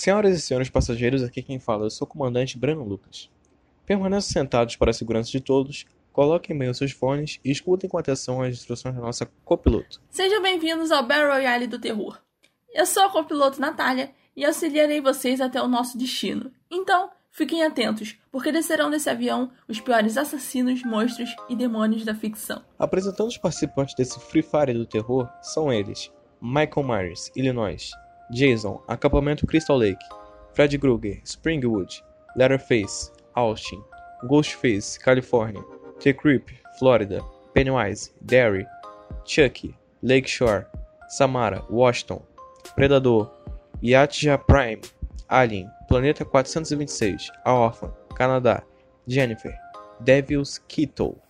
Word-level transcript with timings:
Senhoras 0.00 0.34
e 0.34 0.40
senhores 0.40 0.70
passageiros, 0.70 1.22
aqui 1.22 1.42
quem 1.42 1.58
fala, 1.58 1.84
eu 1.84 1.90
sou 1.90 2.06
o 2.06 2.10
comandante 2.10 2.56
Breno 2.56 2.82
Lucas. 2.82 3.28
Permaneçam 3.84 4.32
sentados 4.32 4.74
para 4.74 4.92
a 4.92 4.94
segurança 4.94 5.30
de 5.30 5.42
todos, 5.42 5.84
coloquem 6.10 6.56
bem 6.56 6.70
os 6.70 6.78
seus 6.78 6.92
fones 6.92 7.38
e 7.44 7.50
escutem 7.50 7.90
com 7.90 7.98
atenção 7.98 8.40
as 8.40 8.54
instruções 8.54 8.94
da 8.94 9.00
nossa 9.02 9.30
copiloto. 9.44 10.00
Sejam 10.08 10.40
bem-vindos 10.40 10.90
ao 10.90 11.06
Battle 11.06 11.30
Royale 11.30 11.66
do 11.66 11.78
Terror. 11.78 12.18
Eu 12.72 12.86
sou 12.86 13.02
a 13.02 13.10
copiloto 13.10 13.60
Natália 13.60 14.10
e 14.34 14.42
auxiliarei 14.42 15.02
vocês 15.02 15.38
até 15.38 15.60
o 15.60 15.68
nosso 15.68 15.98
destino. 15.98 16.50
Então, 16.70 17.10
fiquem 17.30 17.62
atentos, 17.62 18.16
porque 18.32 18.50
descerão 18.50 18.88
desse 18.88 19.10
avião 19.10 19.52
os 19.68 19.80
piores 19.80 20.16
assassinos, 20.16 20.82
monstros 20.82 21.36
e 21.46 21.54
demônios 21.54 22.06
da 22.06 22.14
ficção. 22.14 22.64
Apresentando 22.78 23.28
os 23.28 23.36
participantes 23.36 23.94
desse 23.94 24.18
Free 24.18 24.42
Fire 24.42 24.72
do 24.72 24.86
terror 24.86 25.28
são 25.42 25.70
eles: 25.70 26.10
Michael 26.40 26.86
Myers, 26.86 27.30
Illinois, 27.36 27.90
Jason, 28.32 28.78
acampamento 28.88 29.46
Crystal 29.46 29.76
Lake, 29.78 29.98
Fred 30.54 30.78
Krueger, 30.78 31.20
Springwood, 31.24 32.02
Leatherface, 32.36 33.12
Austin, 33.34 33.82
Ghostface, 34.24 34.98
Califórnia, 34.98 35.62
The 36.00 36.12
Creep, 36.12 36.50
Flórida, 36.78 37.24
Pennywise, 37.54 38.12
Derry, 38.26 38.66
Chucky, 39.24 39.76
Lakeshore, 40.02 40.66
Samara, 41.08 41.64
Washington, 41.68 42.22
Predador, 42.76 43.30
Yatja 43.82 44.38
Prime, 44.46 44.80
Alien, 45.30 45.70
Planeta 45.90 46.24
426, 46.24 47.30
A 47.46 47.52
Orphan, 47.52 47.90
Canadá, 48.10 48.62
Jennifer, 49.08 49.56
Devil's 50.04 50.60
Kittle. 50.68 51.20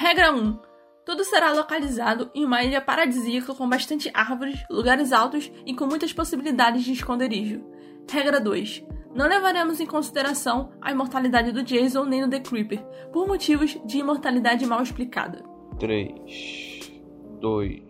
Regra 0.00 0.32
1. 0.32 0.67
Tudo 1.08 1.24
será 1.24 1.54
localizado 1.54 2.30
em 2.34 2.44
uma 2.44 2.62
ilha 2.62 2.82
paradisíaca 2.82 3.54
com 3.54 3.66
bastante 3.66 4.10
árvores, 4.12 4.62
lugares 4.70 5.10
altos 5.10 5.50
e 5.64 5.72
com 5.72 5.86
muitas 5.86 6.12
possibilidades 6.12 6.84
de 6.84 6.92
esconderijo. 6.92 7.64
Regra 8.10 8.38
2. 8.38 8.84
Não 9.14 9.26
levaremos 9.26 9.80
em 9.80 9.86
consideração 9.86 10.70
a 10.82 10.92
imortalidade 10.92 11.50
do 11.50 11.62
Jason 11.62 12.04
nem 12.04 12.20
do 12.20 12.28
The 12.28 12.40
Creeper, 12.40 12.84
por 13.10 13.26
motivos 13.26 13.80
de 13.86 14.00
imortalidade 14.00 14.66
mal 14.66 14.82
explicada. 14.82 15.42
3, 15.78 16.92
2, 17.40 17.82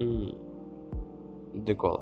1. 0.00 1.62
Decolar. 1.62 2.00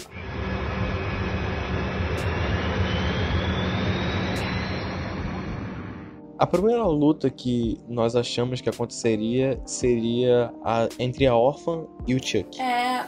A 6.40 6.46
primeira 6.46 6.86
luta 6.86 7.28
que 7.28 7.78
nós 7.86 8.16
achamos 8.16 8.62
que 8.62 8.70
aconteceria 8.70 9.60
seria 9.66 10.50
a, 10.64 10.88
entre 10.98 11.26
a 11.26 11.36
órfã 11.36 11.86
e 12.06 12.14
o 12.14 12.18
Chuck. 12.18 12.58
É, 12.58 13.06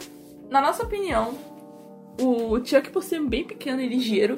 na 0.50 0.60
nossa 0.60 0.82
opinião, 0.82 1.32
o 2.20 2.62
Chuck, 2.62 2.90
por 2.90 3.02
ser 3.02 3.22
bem 3.22 3.42
pequeno 3.42 3.80
e 3.80 3.88
ligeiro, 3.88 4.34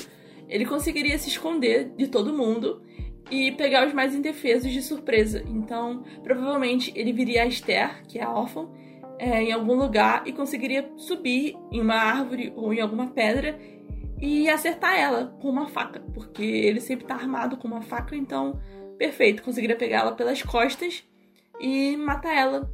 ele 0.49 0.65
conseguiria 0.65 1.19
se 1.19 1.29
esconder 1.29 1.91
de 1.97 2.07
todo 2.07 2.33
mundo 2.33 2.83
e 3.29 3.51
pegar 3.51 3.85
os 3.85 3.93
mais 3.93 4.15
indefesos 4.15 4.71
de 4.71 4.81
surpresa. 4.81 5.43
Então, 5.45 6.05
provavelmente 6.23 6.93
ele 6.95 7.13
viria 7.13 7.43
a 7.43 7.47
Esther, 7.47 8.07
que 8.07 8.21
é 8.21 8.23
a 8.23 8.33
órfã, 8.33 8.69
é, 9.19 9.43
em 9.43 9.51
algum 9.51 9.75
lugar 9.75 10.23
e 10.25 10.33
conseguiria 10.33 10.89
subir 10.97 11.57
em 11.73 11.81
uma 11.81 11.97
árvore 11.97 12.53
ou 12.55 12.73
em 12.73 12.81
alguma 12.81 13.09
pedra 13.09 13.59
e 14.23 14.49
acertar 14.49 14.95
ela 14.95 15.37
com 15.43 15.51
uma 15.51 15.67
faca, 15.67 16.01
porque 16.15 16.45
ele 16.45 16.81
sempre 16.81 17.07
tá 17.07 17.17
armado 17.17 17.57
com 17.57 17.67
uma 17.67 17.83
faca, 17.83 18.15
então 18.15 18.61
perfeito, 19.05 19.43
conseguiria 19.43 19.77
pegar 19.77 20.01
ela 20.01 20.13
pelas 20.13 20.43
costas 20.43 21.05
e 21.61 21.97
matar 21.97 22.35
ela. 22.35 22.71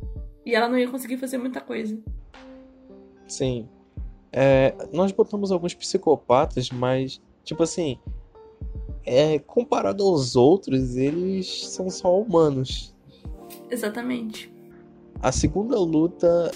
E 0.47 0.55
ela 0.55 0.69
não 0.69 0.79
ia 0.79 0.89
conseguir 0.89 1.17
fazer 1.17 1.39
muita 1.39 1.61
coisa. 1.61 1.99
Sim. 3.27 3.69
É, 4.33 4.75
nós 4.93 5.11
botamos 5.11 5.51
alguns 5.51 5.75
psicopatas, 5.75 6.71
mas, 6.71 7.21
tipo 7.45 7.63
assim, 7.65 7.99
é, 9.05 9.39
comparado 9.41 10.05
aos 10.05 10.37
outros, 10.37 10.97
eles 10.97 11.69
são 11.69 11.91
só 11.91 12.17
humanos. 12.17 12.95
Exatamente. 13.69 14.53
A 15.21 15.33
segunda 15.33 15.79
luta 15.79 16.51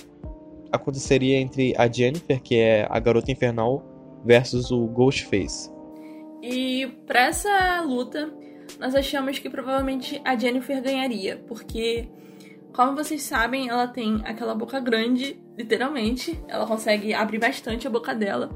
aconteceria 0.71 1.39
entre 1.39 1.75
a 1.77 1.91
Jennifer, 1.91 2.41
que 2.41 2.57
é 2.57 2.87
a 2.89 2.99
garota 3.01 3.31
infernal, 3.31 3.83
versus 4.25 4.71
o 4.71 4.87
Ghostface. 4.87 5.71
E 6.41 6.87
para 7.07 7.27
essa 7.27 7.83
luta, 7.83 8.33
nós 8.79 8.95
achamos 8.95 9.39
que 9.39 9.49
provavelmente 9.49 10.21
a 10.25 10.37
Jennifer 10.37 10.83
ganharia, 10.83 11.43
porque, 11.47 12.09
como 12.75 12.97
vocês 12.97 13.23
sabem, 13.23 13.69
ela 13.69 13.87
tem 13.87 14.21
aquela 14.25 14.55
boca 14.55 14.81
grande, 14.81 15.41
literalmente, 15.57 16.43
ela 16.49 16.67
consegue 16.67 17.15
abrir 17.15 17.39
bastante 17.39 17.87
a 17.87 17.91
boca 17.91 18.15
dela. 18.15 18.51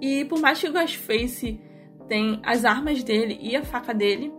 E 0.00 0.24
por 0.24 0.40
mais 0.40 0.60
que 0.60 0.68
o 0.68 0.72
Ghostface 0.72 1.60
tem 2.08 2.40
as 2.42 2.64
armas 2.64 3.02
dele 3.02 3.38
e 3.40 3.54
a 3.54 3.62
faca 3.62 3.92
dele, 3.92 4.32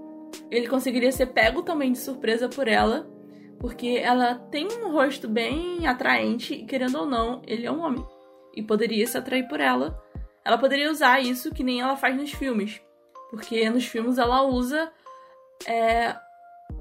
ele 0.49 0.67
conseguiria 0.67 1.11
ser 1.11 1.27
pego 1.27 1.61
também 1.61 1.91
de 1.91 1.99
surpresa 1.99 2.49
por 2.49 2.67
ela, 2.67 3.09
porque 3.59 3.99
ela 4.01 4.35
tem 4.35 4.67
um 4.67 4.91
rosto 4.91 5.27
bem 5.27 5.85
atraente 5.85 6.53
e, 6.53 6.65
querendo 6.65 6.97
ou 6.97 7.05
não, 7.05 7.41
ele 7.45 7.65
é 7.65 7.71
um 7.71 7.81
homem. 7.81 8.03
E 8.55 8.63
poderia 8.63 9.05
se 9.05 9.17
atrair 9.17 9.47
por 9.47 9.59
ela. 9.59 10.01
Ela 10.43 10.57
poderia 10.57 10.89
usar 10.89 11.21
isso 11.21 11.53
que 11.53 11.63
nem 11.63 11.79
ela 11.79 11.95
faz 11.95 12.15
nos 12.17 12.31
filmes. 12.31 12.81
Porque 13.31 13.67
nos 13.69 13.85
filmes 13.85 14.17
ela 14.17 14.43
usa 14.43 14.91
é, 15.65 16.13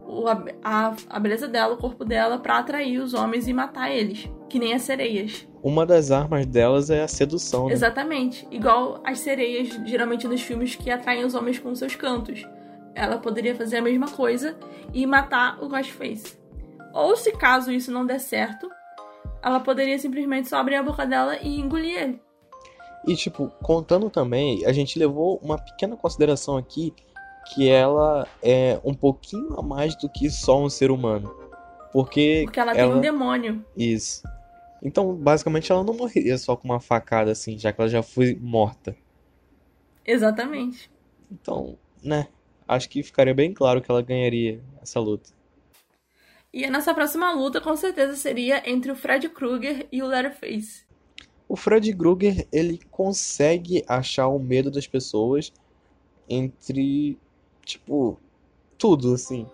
o, 0.05 0.27
a, 0.29 0.97
a 1.09 1.19
beleza 1.21 1.47
dela, 1.47 1.75
o 1.75 1.79
corpo 1.79 2.05
dela, 2.05 2.39
para 2.39 2.59
atrair 2.59 2.99
os 2.99 3.15
homens 3.15 3.47
e 3.47 3.53
matar 3.53 3.91
eles, 3.91 4.29
que 4.49 4.59
nem 4.59 4.75
as 4.75 4.83
sereias. 4.83 5.49
Uma 5.63 5.87
das 5.87 6.11
armas 6.11 6.45
delas 6.47 6.91
é 6.91 7.03
a 7.03 7.09
sedução. 7.09 7.69
Né? 7.69 7.73
Exatamente. 7.73 8.47
Igual 8.51 9.01
as 9.05 9.21
sereias, 9.21 9.69
geralmente 9.87 10.27
nos 10.27 10.43
filmes, 10.43 10.75
que 10.75 10.91
atraem 10.91 11.25
os 11.25 11.35
homens 11.35 11.59
com 11.59 11.75
seus 11.75 11.95
cantos. 11.95 12.47
Ela 12.95 13.19
poderia 13.19 13.55
fazer 13.55 13.77
a 13.77 13.83
mesma 13.83 14.09
coisa 14.09 14.57
e 14.93 15.07
matar 15.07 15.63
o 15.63 15.69
Ghostface. 15.69 16.37
Ou 16.93 17.17
se 17.17 17.33
caso 17.33 17.71
isso 17.71 17.93
não 17.93 18.05
der 18.05 18.19
certo, 18.19 18.69
ela 19.43 19.61
poderia 19.61 19.99
simplesmente 19.99 20.49
só 20.49 20.57
abrir 20.57 20.75
a 20.75 20.83
boca 20.83 21.07
dela 21.07 21.37
e 21.41 21.61
engolir 21.61 21.97
ele. 21.97 22.21
E 23.07 23.17
tipo, 23.17 23.51
contando 23.63 24.11
também, 24.11 24.65
a 24.67 24.73
gente 24.73 24.99
levou 24.99 25.39
uma 25.43 25.59
pequena 25.59 25.97
consideração 25.97 26.57
aqui 26.57 26.93
que 27.55 27.69
ela 27.69 28.29
é 28.43 28.79
um 28.85 28.95
pouquinho 28.95 29.59
a 29.59 29.63
mais 29.63 29.97
do 29.97 30.09
que 30.09 30.31
só 30.31 30.61
um 30.61 30.69
ser 30.69 30.91
humano. 30.91 31.35
Porque, 31.93 32.43
Porque 32.45 32.61
ela, 32.61 32.73
ela... 32.73 32.91
tem 32.91 32.99
um 32.99 33.01
demônio. 33.01 33.65
Isso. 33.77 34.23
Então, 34.83 35.15
basicamente, 35.15 35.71
ela 35.71 35.85
não 35.85 35.95
morreria 35.95 36.39
só 36.39 36.57
com 36.57 36.69
uma 36.69 36.81
facada 36.81 37.31
assim, 37.33 37.59
já 37.59 37.73
que 37.73 37.81
ela 37.81 37.91
já 37.91 38.03
foi 38.03 38.35
morta. 38.41 38.97
Exatamente. 40.05 40.91
Então, 41.31 41.77
né? 42.03 42.29
Acho 42.67 42.89
que 42.89 43.03
ficaria 43.03 43.35
bem 43.35 43.53
claro 43.53 43.83
que 43.83 43.91
ela 43.91 44.01
ganharia 44.01 44.61
essa 44.81 45.01
luta. 45.01 45.31
E 46.53 46.65
a 46.65 46.71
nossa 46.71 46.95
próxima 46.95 47.33
luta, 47.33 47.61
com 47.61 47.77
certeza, 47.77 48.17
seria 48.17 48.69
entre 48.69 48.91
o 48.91 48.97
Fred 48.97 49.29
Krueger 49.29 49.87
e 49.91 50.03
o 50.03 50.07
Leatherface. 50.07 50.85
O 51.51 51.57
Fred 51.57 51.93
Krueger, 51.97 52.47
ele 52.53 52.79
consegue 52.93 53.85
achar 53.89 54.29
o 54.29 54.39
medo 54.39 54.71
das 54.71 54.87
pessoas 54.87 55.53
entre 56.29 57.19
tipo, 57.65 58.17
tudo, 58.79 59.15
assim. 59.15 59.45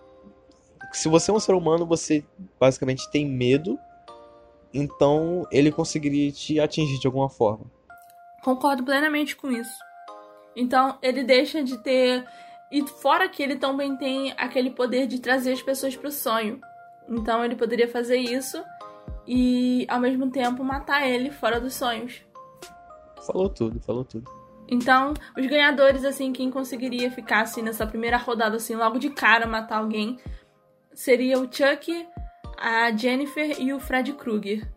Se 0.91 1.09
você 1.09 1.31
é 1.31 1.33
um 1.33 1.39
ser 1.39 1.55
humano, 1.55 1.87
você 1.87 2.23
basicamente 2.59 3.09
tem 3.09 3.25
medo, 3.25 3.79
então 4.71 5.47
ele 5.51 5.71
conseguiria 5.71 6.31
te 6.31 6.59
atingir 6.59 6.99
de 6.99 7.07
alguma 7.07 7.29
forma. 7.29 7.65
Concordo 8.43 8.83
plenamente 8.83 9.35
com 9.35 9.49
isso. 9.49 9.79
Então 10.55 10.99
ele 11.01 11.23
deixa 11.23 11.63
de 11.63 11.79
ter. 11.79 12.23
E 12.71 12.85
fora 12.85 13.27
que 13.27 13.41
ele 13.41 13.55
também 13.55 13.97
tem 13.97 14.35
aquele 14.37 14.69
poder 14.69 15.07
de 15.07 15.17
trazer 15.17 15.53
as 15.53 15.63
pessoas 15.63 15.95
para 15.95 16.09
o 16.09 16.11
sonho. 16.11 16.61
Então 17.09 17.43
ele 17.43 17.55
poderia 17.55 17.87
fazer 17.87 18.17
isso 18.17 18.63
e 19.27 19.85
ao 19.89 19.99
mesmo 19.99 20.29
tempo 20.29 20.63
matar 20.63 21.07
ele 21.07 21.29
fora 21.29 21.59
dos 21.59 21.73
sonhos. 21.73 22.21
Falou 23.25 23.49
tudo, 23.49 23.79
falou 23.81 24.05
tudo. 24.05 24.29
Então, 24.69 25.13
os 25.37 25.45
ganhadores, 25.45 26.03
assim, 26.03 26.33
quem 26.33 26.51
conseguiria 26.51 27.09
ficar, 27.09 27.41
assim, 27.41 27.61
nessa 27.61 27.87
primeira 27.87 28.17
rodada, 28.17 28.57
assim, 28.57 28.75
logo 28.75 28.99
de 28.99 29.09
cara 29.09 29.47
matar 29.47 29.77
alguém, 29.77 30.17
seria 30.93 31.39
o 31.39 31.43
Chuck, 31.43 32.07
a 32.57 32.91
Jennifer 32.91 33.61
e 33.61 33.73
o 33.73 33.79
Fred 33.79 34.13
Krueger. 34.13 34.69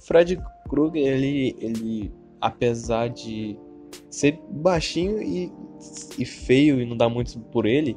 Fred 0.00 0.38
Krueger, 0.68 1.06
ele, 1.06 1.56
ele, 1.58 2.12
apesar 2.40 3.08
de 3.08 3.58
ser 4.10 4.38
baixinho 4.50 5.22
e, 5.22 5.50
e 6.18 6.24
feio 6.24 6.80
e 6.80 6.84
não 6.84 6.96
dá 6.96 7.08
muito 7.08 7.38
por 7.40 7.64
ele, 7.64 7.96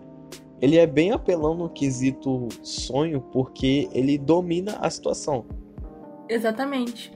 ele 0.61 0.77
é 0.77 0.87
bem 0.87 1.11
apelão 1.11 1.55
no 1.55 1.69
quesito 1.69 2.47
sonho, 2.63 3.21
porque 3.31 3.89
ele 3.93 4.17
domina 4.17 4.77
a 4.79 4.89
situação. 4.89 5.45
Exatamente. 6.29 7.13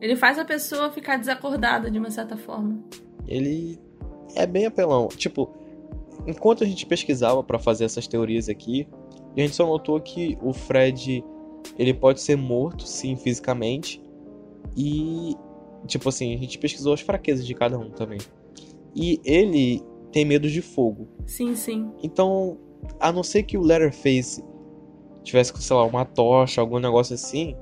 Ele 0.00 0.16
faz 0.16 0.38
a 0.38 0.44
pessoa 0.44 0.90
ficar 0.90 1.16
desacordada 1.16 1.90
de 1.90 1.98
uma 1.98 2.10
certa 2.10 2.36
forma. 2.36 2.82
Ele 3.26 3.78
é 4.34 4.46
bem 4.46 4.66
apelão. 4.66 5.08
Tipo, 5.08 5.50
enquanto 6.26 6.64
a 6.64 6.66
gente 6.66 6.84
pesquisava 6.86 7.42
para 7.42 7.58
fazer 7.58 7.84
essas 7.84 8.06
teorias 8.06 8.48
aqui, 8.48 8.88
a 9.36 9.40
gente 9.40 9.54
só 9.54 9.66
notou 9.66 10.00
que 10.00 10.36
o 10.42 10.52
Fred 10.52 11.24
ele 11.78 11.94
pode 11.94 12.20
ser 12.20 12.36
morto, 12.36 12.86
sim, 12.86 13.16
fisicamente, 13.16 14.02
e 14.76 15.36
Tipo 15.86 16.08
assim, 16.08 16.34
a 16.34 16.38
gente 16.38 16.58
pesquisou 16.58 16.94
as 16.94 17.00
fraquezas 17.00 17.46
de 17.46 17.54
cada 17.54 17.78
um 17.78 17.90
também. 17.90 18.18
E 18.94 19.20
ele 19.24 19.82
tem 20.14 20.24
medo 20.24 20.48
de 20.48 20.62
fogo. 20.62 21.08
Sim, 21.26 21.56
sim. 21.56 21.92
Então, 22.00 22.56
a 23.00 23.10
não 23.10 23.24
ser 23.24 23.42
que 23.42 23.58
o 23.58 23.62
Letterface 23.62 24.44
tivesse, 25.24 25.52
sei 25.60 25.74
lá, 25.74 25.84
uma 25.84 26.04
tocha, 26.04 26.60
algum 26.60 26.78
negócio 26.78 27.14
assim, 27.14 27.56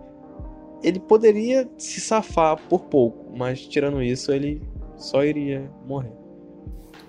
ele 0.83 1.01
poderia 1.01 1.67
se 1.79 1.99
safar 1.99 2.59
por 2.69 2.85
pouco, 2.85 3.35
mas 3.35 3.67
tirando 3.67 4.03
isso, 4.03 4.31
ele 4.31 4.61
só 4.99 5.25
iria 5.25 5.67
morrer. 5.87 6.13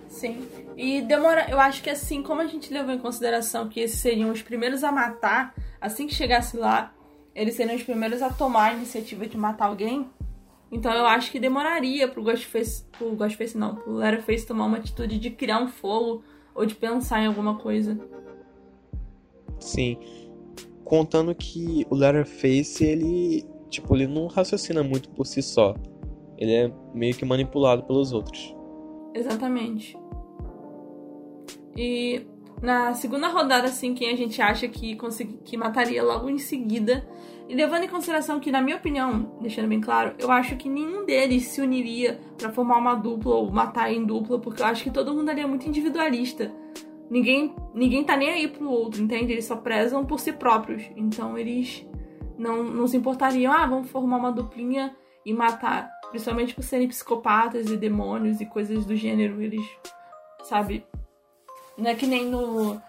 Sim. 0.07 0.47
E 0.77 1.01
demora, 1.01 1.45
eu 1.49 1.59
acho 1.59 1.83
que 1.83 1.89
assim, 1.89 2.23
como 2.23 2.39
a 2.39 2.47
gente 2.47 2.73
levou 2.73 2.93
em 2.93 2.99
consideração 2.99 3.67
que 3.67 3.81
esses 3.81 3.99
seriam 3.99 4.31
os 4.31 4.41
primeiros 4.41 4.81
a 4.81 4.93
matar, 4.93 5.53
assim 5.81 6.07
que 6.07 6.15
chegasse 6.15 6.55
lá, 6.55 6.95
eles 7.35 7.55
seriam 7.55 7.75
os 7.75 7.83
primeiros 7.83 8.21
a 8.21 8.29
tomar 8.29 8.71
a 8.71 8.73
iniciativa 8.75 9.27
de 9.27 9.35
matar 9.35 9.65
alguém. 9.65 10.07
Então 10.73 10.91
eu 10.91 11.05
acho 11.05 11.31
que 11.31 11.39
demoraria 11.39 12.07
pro 12.07 12.23
Ghostface, 12.23 12.83
pro 12.97 13.15
Ghostface 13.15 13.55
não, 13.55 13.75
pro 13.75 13.93
Letterface 13.93 14.47
tomar 14.47 14.65
uma 14.65 14.77
atitude 14.77 15.19
de 15.19 15.29
criar 15.29 15.61
um 15.61 15.67
fogo 15.67 16.23
ou 16.55 16.65
de 16.65 16.73
pensar 16.73 17.21
em 17.21 17.27
alguma 17.27 17.59
coisa. 17.59 17.95
Sim. 19.59 19.97
Contando 20.83 21.33
que 21.35 21.85
o 21.91 21.95
Letterface, 21.95 22.83
ele, 22.83 23.45
tipo, 23.69 23.95
ele 23.95 24.07
não 24.07 24.25
raciocina 24.25 24.81
muito 24.81 25.11
por 25.11 25.27
si 25.27 25.43
só. 25.43 25.75
Ele 26.39 26.51
é 26.51 26.73
meio 26.91 27.15
que 27.15 27.23
manipulado 27.23 27.83
pelos 27.83 28.11
outros. 28.11 28.55
Exatamente. 29.13 29.95
E 31.77 32.25
na 32.61 32.93
segunda 32.93 33.27
rodada, 33.27 33.67
assim, 33.67 33.93
quem 33.93 34.11
a 34.11 34.15
gente 34.15 34.41
acha 34.41 34.67
que, 34.67 34.95
consegui, 34.95 35.39
que 35.43 35.57
mataria 35.57 36.03
logo 36.03 36.29
em 36.29 36.37
seguida. 36.37 37.05
E 37.47 37.55
levando 37.55 37.83
em 37.83 37.89
consideração 37.89 38.39
que, 38.39 38.51
na 38.51 38.61
minha 38.61 38.77
opinião, 38.77 39.37
deixando 39.41 39.67
bem 39.67 39.81
claro, 39.81 40.15
eu 40.17 40.31
acho 40.31 40.55
que 40.55 40.69
nenhum 40.69 41.05
deles 41.05 41.47
se 41.47 41.61
uniria 41.61 42.19
para 42.37 42.49
formar 42.49 42.77
uma 42.77 42.95
dupla 42.95 43.35
ou 43.35 43.51
matar 43.51 43.91
em 43.91 44.05
dupla, 44.05 44.39
porque 44.39 44.61
eu 44.61 44.65
acho 44.65 44.83
que 44.83 44.89
todo 44.89 45.13
mundo 45.13 45.29
ali 45.29 45.41
é 45.41 45.45
muito 45.45 45.67
individualista. 45.67 46.51
Ninguém, 47.09 47.53
ninguém 47.73 48.03
tá 48.03 48.15
nem 48.15 48.29
aí 48.29 48.47
pro 48.47 48.69
outro, 48.69 49.03
entende? 49.03 49.33
Eles 49.33 49.45
só 49.45 49.57
prezam 49.57 50.05
por 50.05 50.19
si 50.19 50.31
próprios. 50.31 50.83
Então 50.95 51.37
eles 51.37 51.85
não, 52.37 52.63
não 52.63 52.87
se 52.87 52.97
importariam, 52.97 53.51
ah, 53.51 53.65
vamos 53.65 53.89
formar 53.89 54.17
uma 54.17 54.31
duplinha 54.31 54.95
e 55.25 55.33
matar. 55.33 55.89
Principalmente 56.09 56.55
por 56.55 56.63
serem 56.63 56.87
psicopatas 56.87 57.69
e 57.69 57.77
demônios 57.77 58.39
e 58.39 58.45
coisas 58.45 58.85
do 58.85 58.95
gênero. 58.95 59.41
Eles, 59.41 59.65
sabe, 60.43 60.85
não 61.77 61.89
é 61.89 61.95
que 61.95 62.05
nem 62.05 62.29
no. 62.29 62.81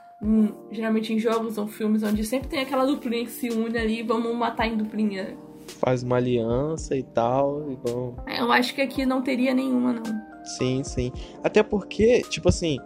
geralmente 0.70 1.12
em 1.12 1.18
jogos 1.18 1.58
ou 1.58 1.66
filmes 1.66 2.02
onde 2.02 2.24
sempre 2.24 2.48
tem 2.48 2.60
aquela 2.60 2.84
duplinha 2.84 3.24
que 3.24 3.30
se 3.30 3.48
une 3.50 3.76
ali 3.78 4.02
vamos 4.02 4.34
matar 4.34 4.66
em 4.66 4.76
duplinha. 4.76 5.36
Faz 5.78 6.02
uma 6.02 6.16
aliança 6.16 6.94
e 6.96 7.02
tal, 7.02 7.70
e 7.70 7.76
vão. 7.76 8.16
É, 8.26 8.40
eu 8.40 8.52
acho 8.52 8.74
que 8.74 8.82
aqui 8.82 9.06
não 9.06 9.22
teria 9.22 9.54
nenhuma, 9.54 9.94
não. 9.94 10.02
Sim, 10.44 10.84
sim. 10.84 11.10
Até 11.42 11.62
porque, 11.62 12.20
tipo 12.22 12.50
assim, 12.50 12.78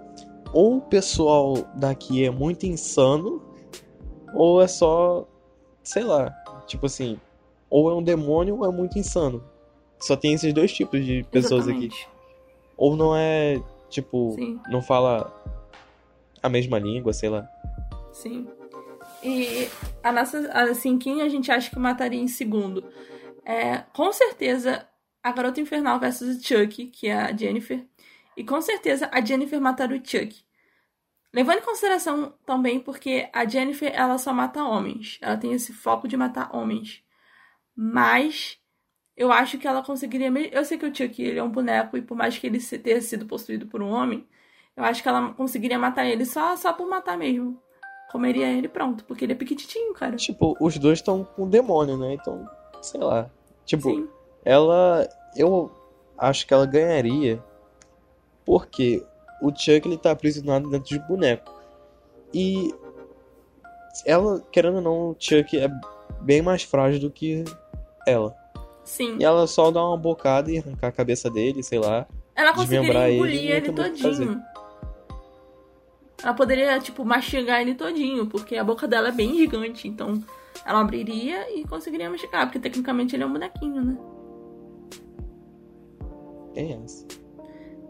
ou 0.53 0.77
o 0.77 0.81
pessoal 0.81 1.55
daqui 1.75 2.25
é 2.25 2.31
muito 2.31 2.67
insano, 2.67 3.43
ou 4.35 4.63
é 4.63 4.69
só. 4.69 5.27
sei 5.83 6.05
lá. 6.05 6.33
Tipo 6.67 6.87
assim, 6.87 7.19
ou 7.71 7.91
é 7.91 7.95
um 7.95 8.03
demônio 8.03 8.59
ou 8.59 8.67
é 8.67 8.71
muito 8.71 8.99
insano. 8.99 9.43
Só 9.99 10.17
tem 10.17 10.35
esses 10.35 10.53
dois 10.53 10.73
tipos 10.73 11.05
de 11.05 11.25
pessoas 11.31 11.67
Exatamente. 11.67 11.95
aqui. 11.95 12.07
Ou 12.77 12.97
não 12.97 13.17
é, 13.17 13.61
tipo, 13.89 14.33
Sim. 14.37 14.61
não 14.71 14.81
fala 14.81 15.38
a 16.43 16.49
mesma 16.49 16.79
língua, 16.79 17.13
sei 17.13 17.29
lá. 17.29 17.49
Sim. 18.13 18.49
E 19.23 19.69
a 20.03 20.13
nossa, 20.13 20.39
assim, 20.53 20.99
quem 20.99 21.23
a 21.23 21.29
gente 21.29 21.51
acha 21.51 21.71
que 21.71 21.79
mataria 21.79 22.21
em 22.21 22.29
segundo? 22.29 22.85
É, 23.45 23.79
com 23.95 24.13
certeza, 24.13 24.87
a 25.23 25.33
Garota 25.33 25.61
Infernal 25.61 25.99
versus 25.99 26.37
o 26.37 26.43
Chuck, 26.43 26.87
que 26.87 27.09
é 27.09 27.15
a 27.15 27.37
Jennifer. 27.37 27.85
E 28.37 28.45
com 28.45 28.61
certeza 28.61 29.09
a 29.13 29.21
Jennifer 29.21 29.61
mataria 29.61 30.01
o 30.01 30.05
Chuck. 30.05 30.37
Levando 31.33 31.59
em 31.59 31.65
consideração 31.65 32.35
também 32.47 32.81
porque 32.81 33.29
a 33.33 33.45
Jennifer, 33.45 33.93
ela 33.95 34.17
só 34.19 34.33
mata 34.33 34.65
homens. 34.65 35.19
Ela 35.21 35.37
tem 35.37 35.53
esse 35.53 35.73
foco 35.73 36.09
de 36.09 36.17
matar 36.17 36.55
homens. 36.55 37.03
Mas 37.75 38.59
eu 39.17 39.33
acho 39.33 39.59
que 39.59 39.67
ela 39.67 39.83
conseguiria... 39.83 40.31
Eu 40.53 40.65
sei 40.65 40.79
que 40.79 40.87
o 40.87 40.95
Chuck, 40.95 41.21
ele 41.21 41.39
é 41.39 41.43
um 41.43 41.51
boneco 41.51 41.97
e 41.97 42.03
por 42.03 42.17
mais 42.17 42.39
que 42.39 42.47
ele 42.47 42.61
tenha 42.61 43.01
sido 43.01 43.27
possuído 43.27 43.67
por 43.67 43.83
um 43.83 43.91
homem, 43.91 44.27
eu 44.79 44.85
acho 44.85 45.03
que 45.03 45.09
ela 45.09 45.33
conseguiria 45.35 45.77
matar 45.77 46.07
ele 46.07 46.25
só, 46.25 46.57
só 46.57 46.73
por 46.73 46.89
matar 46.89 47.19
mesmo. 47.19 47.61
Comeria 48.13 48.47
ele 48.47 48.69
pronto, 48.69 49.05
porque 49.05 49.25
ele 49.25 49.33
é 49.33 49.37
piquititinho, 49.37 49.93
cara. 49.93 50.15
Tipo, 50.15 50.57
os 50.61 50.79
dois 50.79 51.01
estão 51.01 51.25
com 51.25 51.49
demônio, 51.49 51.97
né? 51.97 52.15
Então, 52.15 52.49
sei 52.81 53.01
lá. 53.01 53.29
Tipo, 53.67 53.91
Sim. 53.91 54.09
ela. 54.45 55.07
Eu 55.37 55.69
acho 56.17 56.47
que 56.47 56.55
ela 56.55 56.65
ganharia. 56.65 57.43
Porque 58.47 59.05
o 59.43 59.51
Chuck 59.51 59.87
ele 59.87 59.99
tá 59.99 60.13
aprisionado 60.13 60.71
dentro 60.71 60.89
de 60.89 60.99
boneco. 61.01 61.53
E. 62.33 62.73
Ela, 64.07 64.41
querendo 64.53 64.77
ou 64.77 64.83
não, 64.83 65.11
o 65.11 65.17
Chuck 65.19 65.59
é 65.59 65.69
bem 66.21 66.41
mais 66.41 66.63
frágil 66.63 67.01
do 67.01 67.11
que 67.11 67.45
ela. 68.07 68.35
Sim. 68.85 69.17
E 69.19 69.25
ela 69.25 69.47
só 69.49 69.73
dá 69.73 69.85
uma 69.85 69.97
bocada 69.97 70.53
e 70.53 70.59
arrancar 70.59 70.87
a 70.87 70.93
cabeça 70.93 71.29
dele, 71.29 71.65
sei 71.65 71.81
lá. 71.81 72.07
Ela 72.35 72.55
conseguiria 72.55 73.11
engolir 73.11 73.51
ele, 73.51 73.71
o 73.71 73.75
todinho. 73.75 74.41
Ela 76.23 76.35
poderia, 76.35 76.79
tipo, 76.81 77.05
mastigar 77.05 77.61
ele 77.61 77.75
todinho, 77.75 78.27
porque 78.27 78.57
a 78.57 78.65
boca 78.65 78.89
dela 78.89 79.09
é 79.09 79.13
bem 79.13 79.37
gigante. 79.37 79.87
Então, 79.87 80.23
ela 80.65 80.81
abriria 80.81 81.57
e 81.57 81.65
conseguiria 81.65 82.11
mastigar, 82.11 82.47
porque 82.47 82.59
tecnicamente 82.59 83.15
ele 83.15 83.23
é 83.23 83.27
um 83.27 83.33
bonequinho, 83.33 83.85
né? 83.85 83.99
É 86.57 86.73
essa? 86.73 87.07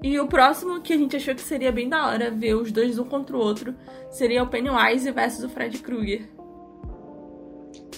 E 0.02 0.18
o 0.20 0.28
próximo 0.28 0.80
que 0.80 0.92
a 0.92 0.96
gente 0.96 1.16
achou 1.16 1.34
que 1.34 1.40
seria 1.40 1.72
bem 1.72 1.88
da 1.88 2.06
hora 2.06 2.30
ver 2.30 2.54
os 2.54 2.70
dois 2.70 2.98
um 2.98 3.04
contra 3.04 3.36
o 3.36 3.40
outro 3.40 3.74
seria 4.10 4.42
o 4.42 4.46
Pennywise 4.46 5.10
versus 5.10 5.44
o 5.44 5.48
Fred 5.48 5.78
Krueger. 5.78 6.28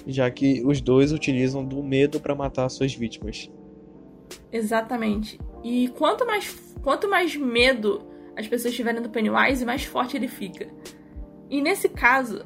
Já 0.06 0.30
que 0.30 0.62
os 0.64 0.80
dois 0.80 1.12
utilizam 1.12 1.64
do 1.64 1.82
medo 1.82 2.18
pra 2.18 2.34
matar 2.34 2.68
suas 2.70 2.94
vítimas. 2.94 3.50
Exatamente. 4.50 5.38
E 5.62 5.88
quanto 5.88 6.24
mais, 6.24 6.56
quanto 6.82 7.08
mais 7.08 7.36
medo 7.36 8.09
as 8.36 8.46
pessoas 8.46 8.74
tiverem 8.74 9.02
do 9.02 9.10
Pennywise, 9.10 9.64
mais 9.64 9.84
forte 9.84 10.16
ele 10.16 10.28
fica. 10.28 10.68
E 11.48 11.60
nesse 11.60 11.88
caso, 11.88 12.44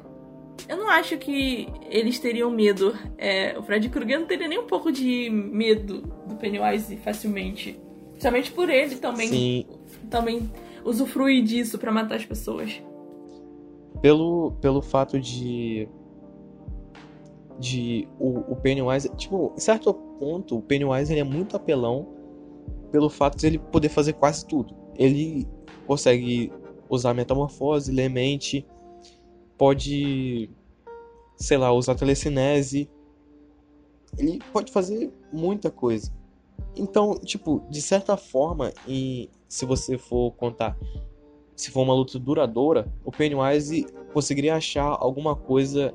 eu 0.67 0.77
não 0.77 0.89
acho 0.89 1.17
que 1.17 1.67
eles 1.89 2.17
teriam 2.19 2.49
medo. 2.49 2.95
É, 3.17 3.57
o 3.57 3.63
Fred 3.63 3.87
Krueger 3.89 4.19
não 4.19 4.27
teria 4.27 4.47
nem 4.47 4.59
um 4.59 4.65
pouco 4.67 4.91
de 4.91 5.29
medo 5.29 6.01
do 6.27 6.35
Pennywise 6.35 6.97
facilmente. 6.97 7.79
Principalmente 8.11 8.51
por 8.51 8.69
ele 8.69 8.95
também, 8.95 9.27
Sim, 9.27 9.65
também 10.09 10.49
usufruir 10.83 11.43
disso 11.43 11.77
pra 11.77 11.91
matar 11.91 12.15
as 12.15 12.25
pessoas. 12.25 12.81
pelo, 14.01 14.53
pelo 14.61 14.81
fato 14.81 15.19
de 15.19 15.87
de 17.59 18.07
o, 18.19 18.51
o 18.51 18.55
Pennywise, 18.57 19.09
tipo, 19.15 19.53
em 19.55 19.59
certo 19.59 19.93
ponto, 19.93 20.57
o 20.57 20.61
Pennywise 20.61 21.11
ele 21.13 21.21
é 21.21 21.23
muito 21.23 21.55
apelão 21.55 22.07
pelo 22.91 23.09
fato 23.09 23.37
de 23.37 23.47
ele 23.47 23.57
poder 23.57 23.89
fazer 23.89 24.13
quase 24.13 24.45
tudo. 24.45 24.75
Ele 24.97 25.47
consegue 25.85 26.51
usar 26.89 27.13
metamorfose, 27.13 27.91
ler 27.91 28.09
mente, 28.09 28.65
pode, 29.57 30.49
sei 31.35 31.57
lá, 31.57 31.71
usar 31.71 31.95
telecinese. 31.95 32.89
Ele 34.17 34.39
pode 34.51 34.71
fazer 34.71 35.11
muita 35.31 35.69
coisa. 35.69 36.13
Então, 36.75 37.17
tipo, 37.19 37.61
de 37.69 37.81
certa 37.81 38.17
forma, 38.17 38.71
e 38.87 39.29
se 39.47 39.65
você 39.65 39.97
for 39.97 40.31
contar, 40.31 40.77
se 41.55 41.71
for 41.71 41.83
uma 41.83 41.93
luta 41.93 42.19
duradoura, 42.19 42.91
o 43.03 43.11
Pennywise 43.11 43.85
conseguiria 44.13 44.55
achar 44.55 44.97
alguma 44.99 45.35
coisa 45.35 45.93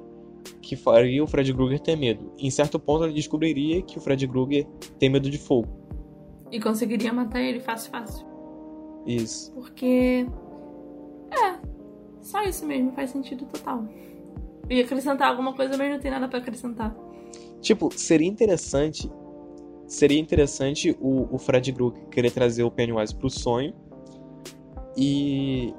que 0.63 0.77
faria 0.77 1.23
o 1.23 1.27
Fred 1.27 1.53
Krueger 1.53 1.81
ter 1.81 1.97
medo. 1.97 2.33
Em 2.39 2.51
certo 2.51 2.79
ponto, 2.79 3.05
ele 3.05 3.13
descobriria 3.13 3.83
que 3.83 3.99
o 3.99 4.01
Fred 4.01 4.27
Krueger 4.27 4.67
tem 4.99 5.11
medo 5.11 5.31
de 5.31 5.39
fogo. 5.39 5.69
E 6.51 6.59
conseguiria 6.61 7.13
matar 7.13 7.41
ele 7.41 7.61
fácil, 7.61 7.91
fácil. 7.91 8.30
Isso. 9.07 9.53
Porque. 9.53 10.27
É, 11.31 11.59
só 12.21 12.43
isso 12.43 12.67
mesmo, 12.67 12.93
faz 12.93 13.11
sentido 13.11 13.45
total. 13.47 13.85
E 14.69 14.81
acrescentar 14.81 15.29
alguma 15.29 15.55
coisa, 15.55 15.77
mas 15.77 15.91
não 15.91 15.99
tem 15.99 16.11
nada 16.11 16.29
pra 16.29 16.39
acrescentar. 16.39 16.95
Tipo, 17.61 17.91
seria 17.93 18.29
interessante. 18.29 19.11
Seria 19.87 20.21
interessante 20.21 20.97
o, 21.01 21.35
o 21.35 21.39
Fred 21.39 21.73
Krueger 21.73 22.07
querer 22.09 22.31
trazer 22.31 22.63
o 22.63 22.71
Pennywise 22.71 23.15
pro 23.15 23.29
sonho. 23.29 23.75
E. 24.97 25.75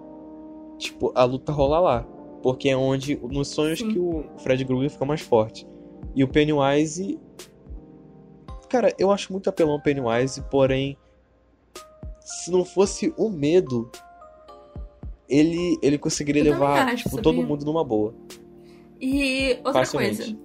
Tipo, 0.78 1.12
a 1.16 1.24
luta 1.24 1.52
rolar 1.52 1.80
lá. 1.80 2.04
Porque 2.44 2.70
é 2.70 2.76
onde. 2.76 3.16
Nos 3.18 3.50
sonhos 3.50 3.80
Sim. 3.80 3.90
que 3.90 4.00
o 4.00 4.26
Fred 4.40 4.66
Krueger 4.66 4.90
fica 4.90 5.06
mais 5.06 5.22
forte. 5.22 5.66
E 6.14 6.24
o 6.24 6.28
Pennywise. 6.28 7.20
Cara, 8.70 8.94
eu 8.98 9.12
acho 9.12 9.32
muito 9.32 9.50
apelão 9.50 9.76
o 9.76 9.82
Pennywise, 9.82 10.42
porém. 10.50 10.98
Se 12.22 12.52
não 12.52 12.64
fosse 12.64 13.14
o 13.18 13.30
medo. 13.30 13.92
Ele, 15.28 15.78
ele 15.82 15.98
conseguiria 15.98 16.44
Eu 16.44 16.54
levar 16.54 16.90
acho, 16.90 17.04
tipo, 17.04 17.22
todo 17.22 17.42
mundo 17.42 17.66
numa 17.66 17.84
boa. 17.84 18.14
E 19.00 19.54
outra 19.64 19.86
Facilmente. 19.86 20.18
coisa. 20.18 20.38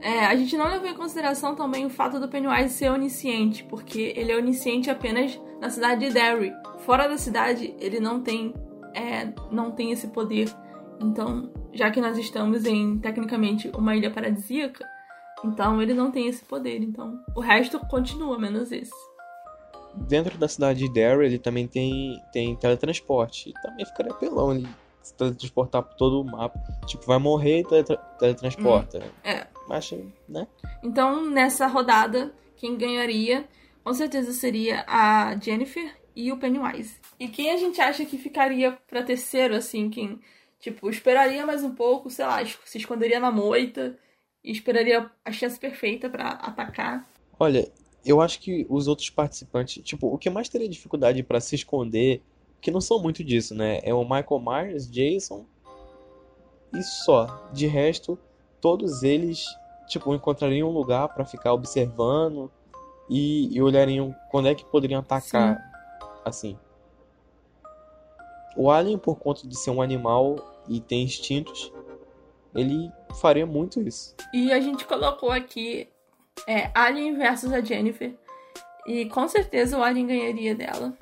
É, 0.00 0.26
a 0.26 0.36
gente 0.36 0.56
não 0.56 0.68
levou 0.68 0.88
em 0.88 0.94
consideração 0.94 1.54
também 1.56 1.84
o 1.84 1.90
fato 1.90 2.20
do 2.20 2.28
Pennywise 2.28 2.72
ser 2.72 2.90
onisciente, 2.90 3.64
porque 3.64 4.12
ele 4.16 4.30
é 4.30 4.36
onisciente 4.36 4.88
apenas 4.88 5.38
na 5.60 5.70
cidade 5.70 6.06
de 6.06 6.12
Derry. 6.12 6.52
Fora 6.78 7.08
da 7.08 7.18
cidade, 7.18 7.74
ele 7.80 7.98
não 7.98 8.22
tem, 8.22 8.54
é, 8.94 9.32
não 9.50 9.72
tem 9.72 9.90
esse 9.90 10.06
poder. 10.08 10.48
Então, 11.00 11.50
já 11.72 11.90
que 11.90 12.00
nós 12.00 12.16
estamos 12.16 12.64
em, 12.64 12.98
tecnicamente, 12.98 13.70
uma 13.76 13.96
ilha 13.96 14.10
paradisíaca, 14.10 14.84
então 15.44 15.82
ele 15.82 15.94
não 15.94 16.10
tem 16.10 16.28
esse 16.28 16.44
poder. 16.44 16.80
Então, 16.80 17.20
o 17.36 17.40
resto 17.40 17.78
continua, 17.80 18.38
menos 18.38 18.70
esse. 18.70 19.07
Dentro 19.94 20.38
da 20.38 20.48
cidade 20.48 20.80
de 20.80 20.92
Derry, 20.92 21.26
ele 21.26 21.38
também 21.38 21.66
tem, 21.66 22.22
tem 22.32 22.54
teletransporte. 22.56 23.50
E 23.50 23.52
também 23.62 23.84
ficaria 23.84 24.14
pelão 24.14 24.54
ele 24.54 24.68
se 25.02 25.14
teletransportar 25.14 25.82
por 25.82 25.94
todo 25.94 26.20
o 26.20 26.24
mapa. 26.24 26.58
Tipo, 26.86 27.06
vai 27.06 27.18
morrer 27.18 27.60
e 27.60 27.64
teletra 27.64 27.96
teletransporta. 28.18 28.98
Hum, 28.98 29.10
é. 29.24 29.46
Mas, 29.68 29.90
né? 30.28 30.46
Então, 30.82 31.28
nessa 31.28 31.66
rodada, 31.66 32.32
quem 32.56 32.76
ganharia 32.76 33.46
com 33.84 33.94
certeza 33.94 34.32
seria 34.32 34.84
a 34.86 35.36
Jennifer 35.40 35.94
e 36.14 36.30
o 36.30 36.36
Pennywise. 36.36 36.96
E 37.18 37.28
quem 37.28 37.50
a 37.50 37.56
gente 37.56 37.80
acha 37.80 38.04
que 38.04 38.18
ficaria 38.18 38.72
para 38.86 39.02
terceiro, 39.02 39.54
assim, 39.54 39.88
quem, 39.88 40.20
tipo, 40.60 40.90
esperaria 40.90 41.46
mais 41.46 41.64
um 41.64 41.74
pouco, 41.74 42.10
sei 42.10 42.26
lá, 42.26 42.44
se 42.44 42.76
esconderia 42.78 43.20
na 43.20 43.30
moita 43.30 43.98
e 44.44 44.52
esperaria 44.52 45.10
a 45.24 45.32
chance 45.32 45.58
perfeita 45.58 46.10
para 46.10 46.30
atacar? 46.30 47.08
Olha, 47.38 47.70
eu 48.04 48.20
acho 48.20 48.40
que 48.40 48.66
os 48.68 48.88
outros 48.88 49.10
participantes, 49.10 49.82
tipo, 49.82 50.12
o 50.12 50.18
que 50.18 50.30
mais 50.30 50.48
teria 50.48 50.68
dificuldade 50.68 51.22
para 51.22 51.40
se 51.40 51.54
esconder, 51.54 52.22
que 52.60 52.70
não 52.70 52.80
são 52.80 53.00
muito 53.00 53.22
disso, 53.22 53.54
né? 53.54 53.80
É 53.82 53.94
o 53.94 54.02
Michael 54.02 54.40
Myers, 54.40 54.90
Jason 54.90 55.44
e 56.74 56.82
só. 56.82 57.48
De 57.52 57.66
resto, 57.66 58.18
todos 58.60 59.02
eles, 59.02 59.44
tipo, 59.86 60.14
encontrariam 60.14 60.68
um 60.68 60.72
lugar 60.72 61.08
para 61.08 61.24
ficar 61.24 61.52
observando 61.52 62.50
e, 63.08 63.54
e, 63.56 63.62
olhariam 63.62 64.14
quando 64.30 64.48
é 64.48 64.54
que 64.54 64.64
poderiam 64.64 65.00
atacar, 65.00 65.56
Sim. 65.56 66.08
assim. 66.24 66.58
O 68.56 68.70
alien, 68.70 68.98
por 68.98 69.16
conta 69.16 69.46
de 69.46 69.56
ser 69.56 69.70
um 69.70 69.80
animal 69.80 70.36
e 70.68 70.80
ter 70.80 70.96
instintos, 70.96 71.72
ele 72.54 72.90
faria 73.20 73.46
muito 73.46 73.80
isso. 73.80 74.14
E 74.34 74.52
a 74.52 74.60
gente 74.60 74.84
colocou 74.84 75.30
aqui 75.30 75.88
é, 76.46 76.70
Alien 76.74 77.16
versus 77.16 77.52
a 77.52 77.60
Jennifer. 77.60 78.14
E 78.86 79.06
com 79.06 79.28
certeza 79.28 79.78
o 79.78 79.82
Alien 79.82 80.06
ganharia 80.06 80.54
dela. 80.54 80.96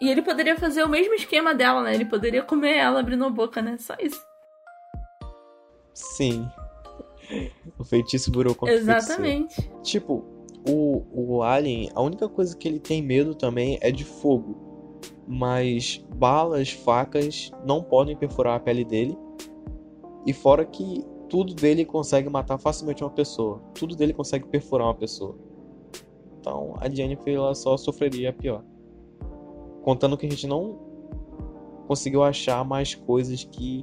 E 0.00 0.10
ele 0.10 0.20
poderia 0.20 0.56
fazer 0.56 0.82
o 0.82 0.88
mesmo 0.88 1.14
esquema 1.14 1.54
dela, 1.54 1.82
né? 1.82 1.94
Ele 1.94 2.04
poderia 2.04 2.42
comer 2.42 2.76
ela 2.76 2.98
abrindo 2.98 3.24
a 3.24 3.30
boca, 3.30 3.62
né? 3.62 3.76
Só 3.78 3.94
isso. 4.00 4.20
Sim. 5.94 6.48
O 7.78 7.84
feitiço 7.84 8.30
burou 8.30 8.54
contra 8.54 8.74
Exatamente. 8.74 9.70
Tipo, 9.82 10.24
o, 10.68 11.04
o 11.12 11.42
Alien, 11.42 11.90
a 11.94 12.02
única 12.02 12.28
coisa 12.28 12.56
que 12.56 12.66
ele 12.66 12.80
tem 12.80 13.00
medo 13.00 13.34
também 13.34 13.78
é 13.80 13.90
de 13.90 14.04
fogo. 14.04 15.00
Mas 15.26 16.04
balas, 16.16 16.70
facas 16.70 17.52
não 17.64 17.82
podem 17.82 18.16
perfurar 18.16 18.56
a 18.56 18.60
pele 18.60 18.84
dele. 18.84 19.16
E 20.26 20.32
fora 20.32 20.64
que 20.64 21.04
tudo 21.32 21.54
dele 21.54 21.86
consegue 21.86 22.28
matar 22.28 22.58
facilmente 22.58 23.02
uma 23.02 23.08
pessoa. 23.08 23.58
Tudo 23.72 23.96
dele 23.96 24.12
consegue 24.12 24.46
perfurar 24.46 24.86
uma 24.86 24.94
pessoa. 24.94 25.34
Então 26.38 26.76
a 26.78 26.90
Jennifer 26.90 27.34
ela 27.34 27.54
só 27.54 27.74
sofreria 27.78 28.34
pior. 28.34 28.62
Contando 29.82 30.18
que 30.18 30.26
a 30.26 30.28
gente 30.28 30.46
não 30.46 30.78
conseguiu 31.88 32.22
achar 32.22 32.62
mais 32.66 32.94
coisas 32.94 33.44
que 33.44 33.82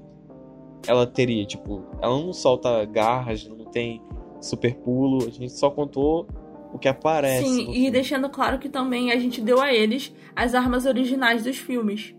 ela 0.86 1.08
teria. 1.08 1.44
Tipo, 1.44 1.86
ela 2.00 2.20
não 2.20 2.32
solta 2.34 2.86
garras, 2.86 3.48
não 3.48 3.66
tem 3.66 4.00
super 4.40 4.76
pulo. 4.76 5.26
A 5.26 5.32
gente 5.32 5.52
só 5.52 5.72
contou 5.72 6.28
o 6.72 6.78
que 6.78 6.88
aparece. 6.88 7.48
Sim, 7.48 7.72
e 7.74 7.90
deixando 7.90 8.30
claro 8.30 8.60
que 8.60 8.70
também 8.70 9.12
a 9.12 9.18
gente 9.18 9.42
deu 9.42 9.60
a 9.60 9.74
eles 9.74 10.14
as 10.36 10.54
armas 10.54 10.86
originais 10.86 11.46
dos 11.46 11.58
filmes. 11.58 12.14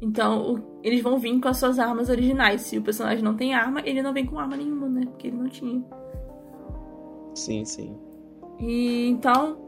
Então, 0.00 0.54
o, 0.54 0.80
eles 0.82 1.02
vão 1.02 1.18
vir 1.18 1.38
com 1.40 1.48
as 1.48 1.58
suas 1.58 1.78
armas 1.78 2.08
originais. 2.08 2.62
Se 2.62 2.78
o 2.78 2.82
personagem 2.82 3.22
não 3.22 3.36
tem 3.36 3.54
arma, 3.54 3.80
ele 3.84 4.02
não 4.02 4.12
vem 4.12 4.24
com 4.24 4.38
arma 4.38 4.56
nenhuma, 4.56 4.88
né? 4.88 5.02
Porque 5.06 5.26
ele 5.28 5.36
não 5.36 5.48
tinha. 5.48 5.84
Sim, 7.34 7.64
sim. 7.64 7.98
E 8.58 9.08
então, 9.08 9.58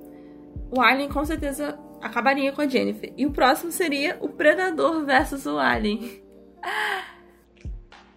o 0.70 0.80
Alien 0.80 1.08
com 1.08 1.24
certeza 1.24 1.78
acabaria 2.00 2.52
com 2.52 2.62
a 2.62 2.66
Jennifer. 2.66 3.12
E 3.16 3.26
o 3.26 3.30
próximo 3.30 3.70
seria 3.70 4.18
o 4.20 4.28
Predador 4.28 5.04
versus 5.04 5.46
o 5.46 5.58
Alien. 5.58 6.22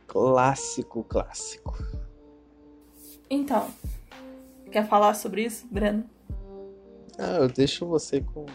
Clássico, 0.08 1.04
clássico. 1.04 1.78
Então, 3.30 3.68
quer 4.72 4.88
falar 4.88 5.14
sobre 5.14 5.44
isso, 5.44 5.68
Breno? 5.70 6.10
Ah, 7.20 7.40
eu 7.40 7.50
deixo 7.50 7.86
você 7.86 8.22
com, 8.22 8.46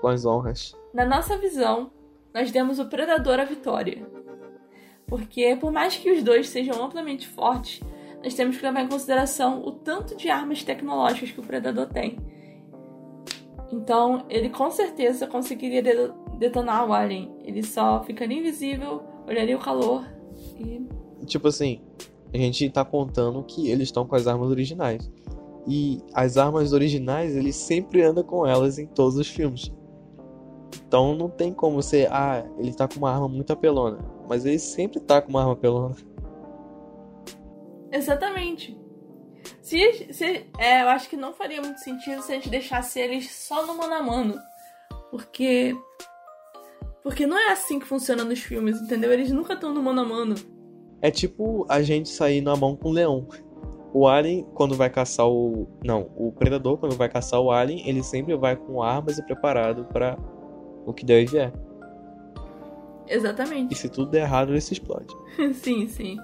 com 0.00 0.08
as 0.08 0.26
honras. 0.26 0.76
Na 0.92 1.06
nossa 1.06 1.38
visão, 1.38 1.90
nós 2.36 2.50
demos 2.50 2.78
o 2.78 2.84
Predador 2.84 3.40
à 3.40 3.44
vitória. 3.46 4.06
Porque, 5.06 5.56
por 5.56 5.72
mais 5.72 5.96
que 5.96 6.10
os 6.10 6.22
dois 6.22 6.50
sejam 6.50 6.84
amplamente 6.84 7.26
fortes, 7.26 7.80
nós 8.22 8.34
temos 8.34 8.58
que 8.58 8.62
levar 8.62 8.82
em 8.82 8.88
consideração 8.88 9.64
o 9.64 9.72
tanto 9.72 10.14
de 10.14 10.28
armas 10.28 10.62
tecnológicas 10.62 11.30
que 11.30 11.40
o 11.40 11.42
Predador 11.42 11.86
tem. 11.86 12.18
Então, 13.72 14.26
ele 14.28 14.50
com 14.50 14.70
certeza 14.70 15.26
conseguiria 15.26 15.82
detonar 16.38 16.86
o 16.86 16.92
Alien. 16.92 17.34
Ele 17.42 17.62
só 17.62 18.04
ficaria 18.04 18.38
invisível, 18.38 19.02
olharia 19.26 19.56
o 19.56 19.60
calor 19.60 20.04
e. 20.58 20.86
Tipo 21.24 21.48
assim, 21.48 21.80
a 22.34 22.36
gente 22.36 22.68
tá 22.68 22.84
contando 22.84 23.42
que 23.44 23.70
eles 23.70 23.88
estão 23.88 24.06
com 24.06 24.14
as 24.14 24.26
armas 24.26 24.50
originais. 24.50 25.10
E 25.66 26.02
as 26.12 26.36
armas 26.36 26.74
originais, 26.74 27.34
ele 27.34 27.50
sempre 27.50 28.02
anda 28.02 28.22
com 28.22 28.46
elas 28.46 28.78
em 28.78 28.86
todos 28.86 29.16
os 29.16 29.26
filmes. 29.26 29.72
Então 30.96 31.14
não 31.14 31.28
tem 31.28 31.52
como 31.52 31.82
ser, 31.82 32.10
ah, 32.10 32.42
ele 32.56 32.72
tá 32.72 32.88
com 32.88 32.96
uma 32.96 33.12
arma 33.12 33.28
muito 33.28 33.52
apelona. 33.52 33.98
Mas 34.26 34.46
ele 34.46 34.58
sempre 34.58 34.98
tá 34.98 35.20
com 35.20 35.28
uma 35.28 35.40
arma 35.40 35.52
apelona. 35.52 35.94
Exatamente. 37.92 38.74
Se, 39.60 40.08
se, 40.14 40.46
é, 40.58 40.80
eu 40.80 40.88
acho 40.88 41.10
que 41.10 41.16
não 41.16 41.34
faria 41.34 41.60
muito 41.60 41.80
sentido 41.80 42.22
se 42.22 42.32
a 42.32 42.36
gente 42.36 42.48
deixasse 42.48 42.98
eles 42.98 43.30
só 43.30 43.66
no 43.66 43.76
mano 43.76 43.92
a 43.92 44.02
mano. 44.02 44.38
Porque. 45.10 45.76
Porque 47.02 47.26
não 47.26 47.38
é 47.38 47.52
assim 47.52 47.78
que 47.78 47.84
funciona 47.84 48.24
nos 48.24 48.38
filmes, 48.38 48.80
entendeu? 48.80 49.12
Eles 49.12 49.30
nunca 49.30 49.52
estão 49.52 49.74
no 49.74 49.82
mano 49.82 50.00
a 50.00 50.04
mano. 50.04 50.34
É 51.02 51.10
tipo 51.10 51.66
a 51.68 51.82
gente 51.82 52.08
sair 52.08 52.40
na 52.40 52.56
mão 52.56 52.74
com 52.74 52.88
o 52.88 52.92
leão. 52.92 53.28
O 53.92 54.08
alien, 54.08 54.46
quando 54.54 54.74
vai 54.74 54.88
caçar 54.88 55.28
o. 55.28 55.68
Não, 55.84 56.10
o 56.16 56.32
predador, 56.32 56.78
quando 56.78 56.96
vai 56.96 57.10
caçar 57.10 57.38
o 57.38 57.50
alien, 57.50 57.86
ele 57.86 58.02
sempre 58.02 58.34
vai 58.34 58.56
com 58.56 58.82
armas 58.82 59.18
e 59.18 59.22
preparado 59.22 59.84
para 59.92 60.16
o 60.86 60.94
que 60.94 61.04
der 61.04 61.22
e 61.22 61.26
vier. 61.26 61.52
Exatamente. 63.08 63.74
E 63.74 63.76
se 63.76 63.88
tudo 63.88 64.10
der 64.10 64.22
errado, 64.22 64.52
ele 64.52 64.60
se 64.60 64.72
explode. 64.72 65.14
sim, 65.54 65.86
sim. 65.88 66.16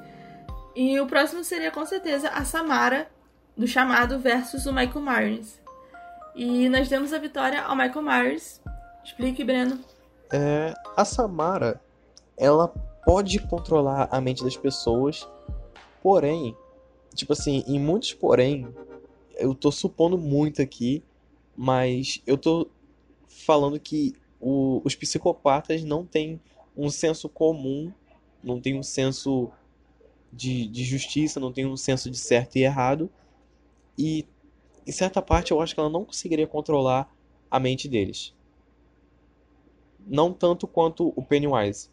E 0.74 0.98
o 0.98 1.06
próximo 1.06 1.44
seria 1.44 1.70
com 1.70 1.84
certeza 1.84 2.28
a 2.28 2.44
Samara, 2.44 3.10
do 3.56 3.66
chamado 3.66 4.18
versus 4.18 4.64
o 4.64 4.72
Michael 4.72 5.00
Myers. 5.00 5.60
E 6.34 6.68
nós 6.68 6.88
demos 6.88 7.12
a 7.12 7.18
vitória 7.18 7.60
ao 7.60 7.76
Michael 7.76 8.02
Myers. 8.02 8.60
Explique, 9.04 9.44
Breno. 9.44 9.78
É, 10.32 10.72
a 10.96 11.04
Samara, 11.04 11.80
ela 12.38 12.68
pode 13.04 13.38
controlar 13.40 14.08
a 14.10 14.20
mente 14.20 14.42
das 14.42 14.56
pessoas, 14.56 15.28
porém, 16.02 16.56
tipo 17.14 17.34
assim, 17.34 17.62
em 17.66 17.78
muitos 17.78 18.14
porém, 18.14 18.66
eu 19.36 19.54
tô 19.54 19.70
supondo 19.70 20.16
muito 20.16 20.62
aqui, 20.62 21.02
mas 21.54 22.22
eu 22.26 22.38
tô 22.38 22.68
falando 23.26 23.78
que 23.78 24.14
o, 24.42 24.82
os 24.84 24.96
psicopatas 24.96 25.84
não 25.84 26.04
têm 26.04 26.40
um 26.76 26.90
senso 26.90 27.28
comum, 27.28 27.92
não 28.42 28.60
tem 28.60 28.76
um 28.76 28.82
senso 28.82 29.50
de, 30.32 30.66
de 30.66 30.82
justiça, 30.82 31.38
não 31.38 31.52
tem 31.52 31.64
um 31.64 31.76
senso 31.76 32.10
de 32.10 32.18
certo 32.18 32.56
e 32.56 32.64
errado. 32.64 33.08
E 33.96 34.26
em 34.84 34.90
certa 34.90 35.22
parte 35.22 35.52
eu 35.52 35.60
acho 35.60 35.74
que 35.74 35.80
ela 35.80 35.88
não 35.88 36.04
conseguiria 36.04 36.46
controlar 36.46 37.08
a 37.48 37.60
mente 37.60 37.88
deles. 37.88 38.34
Não 40.04 40.32
tanto 40.32 40.66
quanto 40.66 41.12
o 41.14 41.22
Pennywise. 41.22 41.88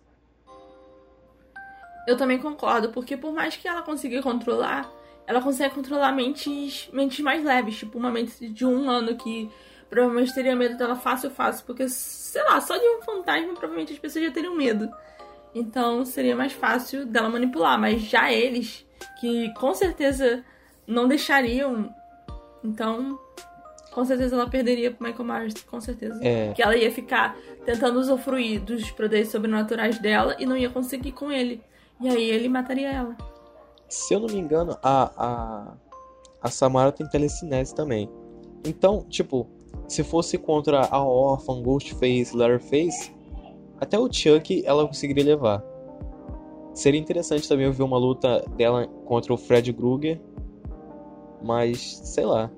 Eu 2.07 2.17
também 2.17 2.39
concordo, 2.39 2.89
porque 2.89 3.15
por 3.15 3.31
mais 3.31 3.55
que 3.55 3.67
ela 3.67 3.83
consiga 3.83 4.23
controlar, 4.23 4.91
ela 5.27 5.39
consegue 5.39 5.75
controlar 5.75 6.11
mentes, 6.11 6.89
mentes 6.91 7.19
mais 7.19 7.43
leves, 7.43 7.77
tipo 7.77 7.99
uma 7.99 8.09
mente 8.09 8.49
de 8.49 8.65
um 8.65 8.89
ano 8.89 9.15
que 9.15 9.51
provavelmente 9.89 10.33
teria 10.33 10.55
medo 10.55 10.77
dela 10.77 10.95
fácil, 10.95 11.31
fácil, 11.31 11.65
porque, 11.65 11.89
sei 11.89 12.43
lá, 12.43 12.61
só 12.61 12.77
de 12.77 12.85
um 12.85 13.01
fantasma 13.01 13.53
provavelmente 13.53 13.93
as 13.93 13.99
pessoas 13.99 14.25
já 14.25 14.31
teriam 14.31 14.55
medo. 14.55 14.89
Então 15.53 16.05
seria 16.05 16.35
mais 16.35 16.53
fácil 16.53 17.05
dela 17.05 17.29
manipular, 17.29 17.79
mas 17.79 18.01
já 18.01 18.31
eles, 18.31 18.85
que 19.19 19.51
com 19.55 19.73
certeza 19.73 20.43
não 20.85 21.07
deixariam, 21.07 21.93
então 22.63 23.19
com 23.91 24.05
certeza 24.05 24.35
ela 24.35 24.47
perderia 24.47 24.91
pro 24.91 25.07
Michael 25.07 25.25
Myers, 25.25 25.63
com 25.63 25.81
certeza. 25.81 26.19
É. 26.23 26.53
Que 26.53 26.61
ela 26.61 26.75
ia 26.75 26.91
ficar 26.91 27.35
tentando 27.65 27.99
usufruir 27.99 28.61
dos 28.61 28.91
poderes 28.91 29.29
sobrenaturais 29.29 29.97
dela 29.97 30.35
e 30.39 30.45
não 30.45 30.55
ia 30.55 30.69
conseguir 30.69 31.11
com 31.11 31.31
ele. 31.31 31.61
E 31.99 32.07
aí 32.07 32.29
ele 32.29 32.47
mataria 32.47 32.91
ela. 32.91 33.17
se 33.89 34.13
eu 34.13 34.19
não 34.19 34.27
me 34.27 34.37
engano, 34.37 34.77
a, 34.81 35.11
a, 35.17 35.73
a 36.41 36.49
Samara 36.49 36.91
tem 36.91 37.07
telecinese 37.07 37.73
também. 37.73 38.09
Então, 38.63 39.05
tipo, 39.09 39.49
se 39.89 40.03
fosse 40.03 40.37
contra 40.37 40.81
a 40.85 41.03
Orphan, 41.03 41.61
Ghostface, 41.63 42.35
Leatherface, 42.35 43.11
até 43.81 43.97
o 43.97 44.11
Chuck 44.11 44.63
ela 44.65 44.85
conseguiria 44.87 45.25
levar. 45.25 45.63
Seria 46.73 46.99
interessante 46.99 47.49
também 47.49 47.69
ver 47.71 47.83
uma 47.83 47.97
luta 47.97 48.45
dela 48.55 48.87
contra 49.05 49.33
o 49.33 49.37
Fred 49.37 49.73
Krueger, 49.73 50.21
mas 51.43 51.97
sei 51.97 52.23
lá. 52.23 52.51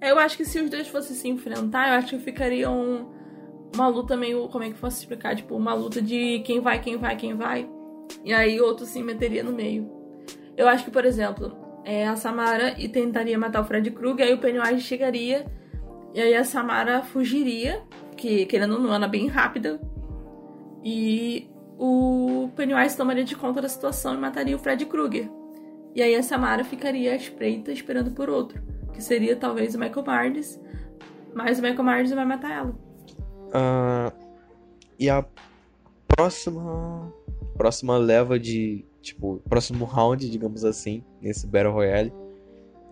Eu 0.00 0.18
acho 0.18 0.36
que 0.36 0.44
se 0.44 0.60
os 0.60 0.70
dois 0.70 0.86
fossem 0.86 1.16
se 1.16 1.26
enfrentar, 1.26 1.88
eu 1.88 1.94
acho 1.94 2.10
que 2.10 2.18
ficaria 2.18 2.70
um, 2.70 3.06
uma 3.74 3.88
luta 3.88 4.16
meio. 4.16 4.46
Como 4.48 4.62
é 4.62 4.70
que 4.70 4.78
posso 4.78 5.00
explicar? 5.00 5.34
Tipo, 5.34 5.56
uma 5.56 5.74
luta 5.74 6.02
de 6.02 6.40
quem 6.40 6.60
vai, 6.60 6.80
quem 6.80 6.96
vai, 6.96 7.16
quem 7.16 7.34
vai. 7.34 7.68
E 8.22 8.32
aí 8.32 8.60
outro 8.60 8.84
se 8.84 9.02
meteria 9.02 9.42
no 9.42 9.52
meio. 9.52 9.90
Eu 10.56 10.68
acho 10.68 10.84
que, 10.84 10.90
por 10.90 11.04
exemplo, 11.04 11.65
é, 11.86 12.06
a 12.06 12.16
Samara 12.16 12.74
e 12.78 12.88
tentaria 12.88 13.38
matar 13.38 13.62
o 13.62 13.64
Fred 13.64 13.90
Krueger, 13.92 14.26
aí 14.26 14.34
o 14.34 14.38
Pennywise 14.38 14.80
chegaria. 14.80 15.46
E 16.12 16.20
aí 16.20 16.34
a 16.34 16.44
Samara 16.44 17.02
fugiria, 17.02 17.82
que 18.16 18.44
querendo 18.46 18.74
ou 18.74 18.80
não, 18.80 18.92
é 18.92 19.08
bem 19.08 19.28
rápida. 19.28 19.80
E 20.84 21.48
o 21.78 22.50
Pennywise 22.56 22.96
tomaria 22.96 23.24
de 23.24 23.36
conta 23.36 23.62
da 23.62 23.68
situação 23.68 24.14
e 24.14 24.18
mataria 24.18 24.56
o 24.56 24.58
Fred 24.58 24.84
Krueger. 24.86 25.30
E 25.94 26.02
aí 26.02 26.14
a 26.14 26.22
Samara 26.22 26.64
ficaria 26.64 27.12
à 27.12 27.16
espreita 27.16 27.70
esperando 27.70 28.10
por 28.10 28.28
outro 28.28 28.60
que 28.96 29.02
seria 29.02 29.36
talvez 29.36 29.74
o 29.74 29.78
Michael 29.78 30.04
Myers, 30.06 30.58
mas 31.34 31.58
o 31.58 31.62
Michael 31.62 31.84
Myers 31.84 32.10
vai 32.10 32.24
matar 32.24 32.50
ela. 32.50 32.74
Uh, 33.48 34.26
e 34.98 35.08
a 35.10 35.24
próxima 36.08 37.12
próxima 37.56 37.96
leva 37.96 38.38
de 38.38 38.84
tipo 39.06 39.40
próximo 39.48 39.84
round, 39.84 40.28
digamos 40.28 40.64
assim, 40.64 41.02
nesse 41.20 41.46
Battle 41.46 41.72
Royale 41.72 42.12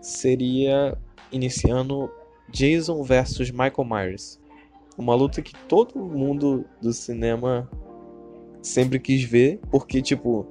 seria 0.00 0.97
iniciando 1.33 2.11
Jason 2.50 3.02
versus 3.02 3.50
Michael 3.50 3.85
Myers. 3.85 4.40
Uma 4.97 5.14
luta 5.14 5.42
que 5.42 5.52
todo 5.66 5.99
mundo 5.99 6.64
do 6.80 6.92
cinema 6.92 7.68
sempre 8.62 9.00
quis 9.00 9.25
ver, 9.25 9.59
porque 9.71 10.00
tipo, 10.00 10.47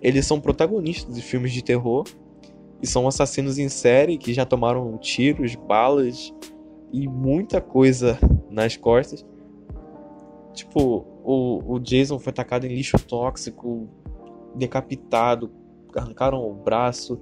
eles 0.00 0.24
são 0.24 0.40
protagonistas 0.40 1.14
de 1.14 1.22
filmes 1.22 1.52
de 1.52 1.64
terror 1.64 2.04
e 2.80 2.86
são 2.86 3.08
assassinos 3.08 3.58
em 3.58 3.68
série 3.68 4.16
que 4.16 4.32
já 4.32 4.46
tomaram 4.46 4.96
tiros, 4.98 5.56
balas 5.56 6.32
e 6.92 7.08
muita 7.08 7.60
coisa 7.60 8.18
nas 8.48 8.76
costas. 8.76 9.26
Tipo, 10.52 11.04
o, 11.24 11.74
o 11.74 11.78
Jason 11.80 12.18
foi 12.18 12.30
atacado 12.30 12.66
em 12.66 12.74
lixo 12.74 12.98
tóxico, 12.98 13.88
decapitado, 14.54 15.50
arrancaram 15.94 16.38
o 16.48 16.54
braço. 16.54 17.20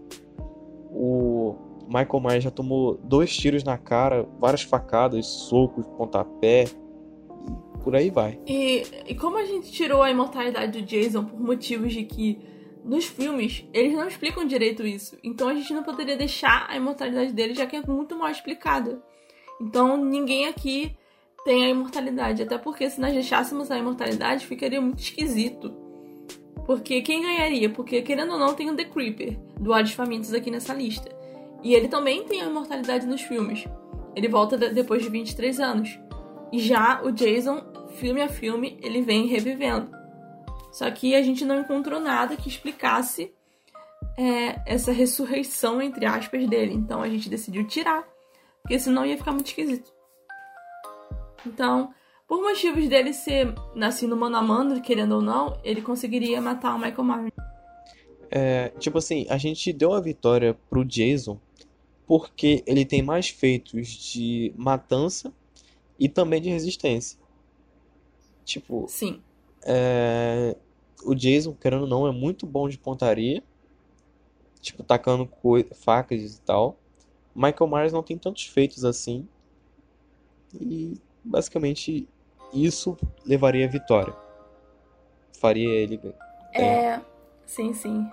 O 0.91 1.57
Michael 1.87 2.21
Myers 2.21 2.45
já 2.45 2.51
tomou 2.51 2.97
dois 3.03 3.37
tiros 3.37 3.65
na 3.65 3.77
cara, 3.77 4.27
várias 4.39 4.63
facadas, 4.63 5.27
socos, 5.27 5.87
pontapé. 5.97 6.67
Por 7.83 7.97
aí 7.97 8.11
vai. 8.11 8.39
E, 8.47 8.83
e 9.07 9.15
como 9.15 9.39
a 9.39 9.45
gente 9.45 9.73
tirou 9.73 10.03
a 10.03 10.11
imortalidade 10.11 10.81
do 10.81 10.87
Jason 10.87 11.25
por 11.25 11.41
motivos 11.41 11.93
de 11.93 12.05
que 12.05 12.39
nos 12.85 13.07
filmes, 13.07 13.65
eles 13.73 13.93
não 13.95 14.07
explicam 14.07 14.45
direito 14.45 14.87
isso. 14.87 15.17
Então 15.23 15.49
a 15.49 15.55
gente 15.55 15.73
não 15.73 15.83
poderia 15.83 16.17
deixar 16.17 16.67
a 16.69 16.77
imortalidade 16.77 17.33
dele, 17.33 17.55
já 17.55 17.67
que 17.67 17.77
é 17.77 17.83
muito 17.83 18.17
mal 18.17 18.31
explicada. 18.31 19.03
Então 19.61 19.97
ninguém 19.97 20.47
aqui 20.47 20.95
tem 21.45 21.65
a 21.65 21.69
imortalidade. 21.69 22.43
Até 22.43 22.59
porque 22.59 22.89
se 22.89 23.01
nós 23.01 23.13
deixássemos 23.13 23.71
a 23.71 23.79
imortalidade, 23.79 24.47
ficaria 24.47 24.81
muito 24.81 25.01
esquisito. 25.01 25.75
Porque 26.71 27.03
quem 27.03 27.23
ganharia? 27.23 27.69
Porque, 27.69 28.01
querendo 28.01 28.35
ou 28.35 28.39
não, 28.39 28.55
tem 28.55 28.71
o 28.71 28.77
The 28.77 28.85
Creeper, 28.85 29.37
do 29.59 29.73
Olhos 29.73 29.91
Famintos 29.91 30.33
aqui 30.33 30.53
nessa 30.53 30.73
lista. 30.73 31.11
E 31.65 31.75
ele 31.75 31.89
também 31.89 32.23
tem 32.23 32.43
a 32.43 32.45
imortalidade 32.45 33.09
nos 33.09 33.23
filmes. 33.23 33.65
Ele 34.15 34.29
volta 34.29 34.57
depois 34.57 35.03
de 35.03 35.09
23 35.09 35.59
anos. 35.59 35.99
E 36.53 36.61
já 36.61 37.03
o 37.03 37.11
Jason, 37.11 37.61
filme 37.97 38.23
a 38.23 38.29
filme, 38.29 38.79
ele 38.81 39.03
vem 39.03 39.27
revivendo. 39.27 39.91
Só 40.71 40.89
que 40.93 41.17
a 41.17 41.23
gente 41.25 41.45
não 41.45 41.59
encontrou 41.59 41.99
nada 41.99 42.37
que 42.37 42.49
explicasse 42.49 43.35
é, 44.17 44.61
essa 44.65 44.93
ressurreição, 44.93 45.83
entre 45.83 46.07
aspas, 46.07 46.47
dele. 46.49 46.73
Então 46.73 47.03
a 47.03 47.09
gente 47.09 47.29
decidiu 47.29 47.67
tirar, 47.67 48.07
porque 48.63 48.79
senão 48.79 49.05
ia 49.05 49.19
ficar 49.19 49.33
muito 49.33 49.49
esquisito. 49.49 49.93
Então, 51.45 51.93
por 52.31 52.41
motivos 52.41 52.89
dele 52.89 53.13
ser 53.13 53.53
nascido 53.75 54.17
mano 54.17 54.37
a 54.37 54.43
mano, 54.43 54.81
querendo 54.81 55.17
ou 55.17 55.21
não, 55.21 55.59
ele 55.65 55.83
conseguiria 55.83 56.41
matar 56.41 56.77
o 56.77 56.79
Michael 56.79 57.03
Myers. 57.03 57.35
É, 58.31 58.69
tipo 58.79 58.99
assim, 58.99 59.27
a 59.29 59.37
gente 59.37 59.73
deu 59.73 59.93
a 59.93 60.01
vitória 60.01 60.57
pro 60.71 60.85
Jason 60.85 61.41
porque 62.07 62.63
ele 62.69 62.85
tem 62.85 63.03
mais 63.03 63.29
feitos 63.31 63.89
de 63.89 64.55
matança 64.57 65.33
e 65.99 66.09
também 66.09 66.41
de 66.41 66.49
resistência. 66.49 67.19
Tipo. 68.45 68.87
Sim. 68.87 69.21
É, 69.65 70.57
o 71.05 71.17
Jason, 71.17 71.53
querendo 71.53 71.83
ou 71.83 71.89
não, 71.89 72.07
é 72.07 72.13
muito 72.13 72.47
bom 72.47 72.69
de 72.69 72.79
pontaria. 72.79 73.43
Tipo, 74.61 74.85
tacando 74.85 75.29
facas 75.75 76.37
e 76.37 76.41
tal. 76.43 76.79
Michael 77.35 77.69
Myers 77.69 77.93
não 77.93 78.05
tem 78.05 78.17
tantos 78.17 78.47
feitos 78.47 78.85
assim. 78.85 79.27
E 80.55 80.95
basicamente 81.25 82.09
isso 82.53 82.97
levaria 83.27 83.67
a 83.67 83.69
vitória. 83.69 84.15
Faria 85.41 85.71
ele. 85.71 86.01
É, 86.53 86.63
é 86.63 87.01
sim, 87.47 87.73
sim. 87.73 88.07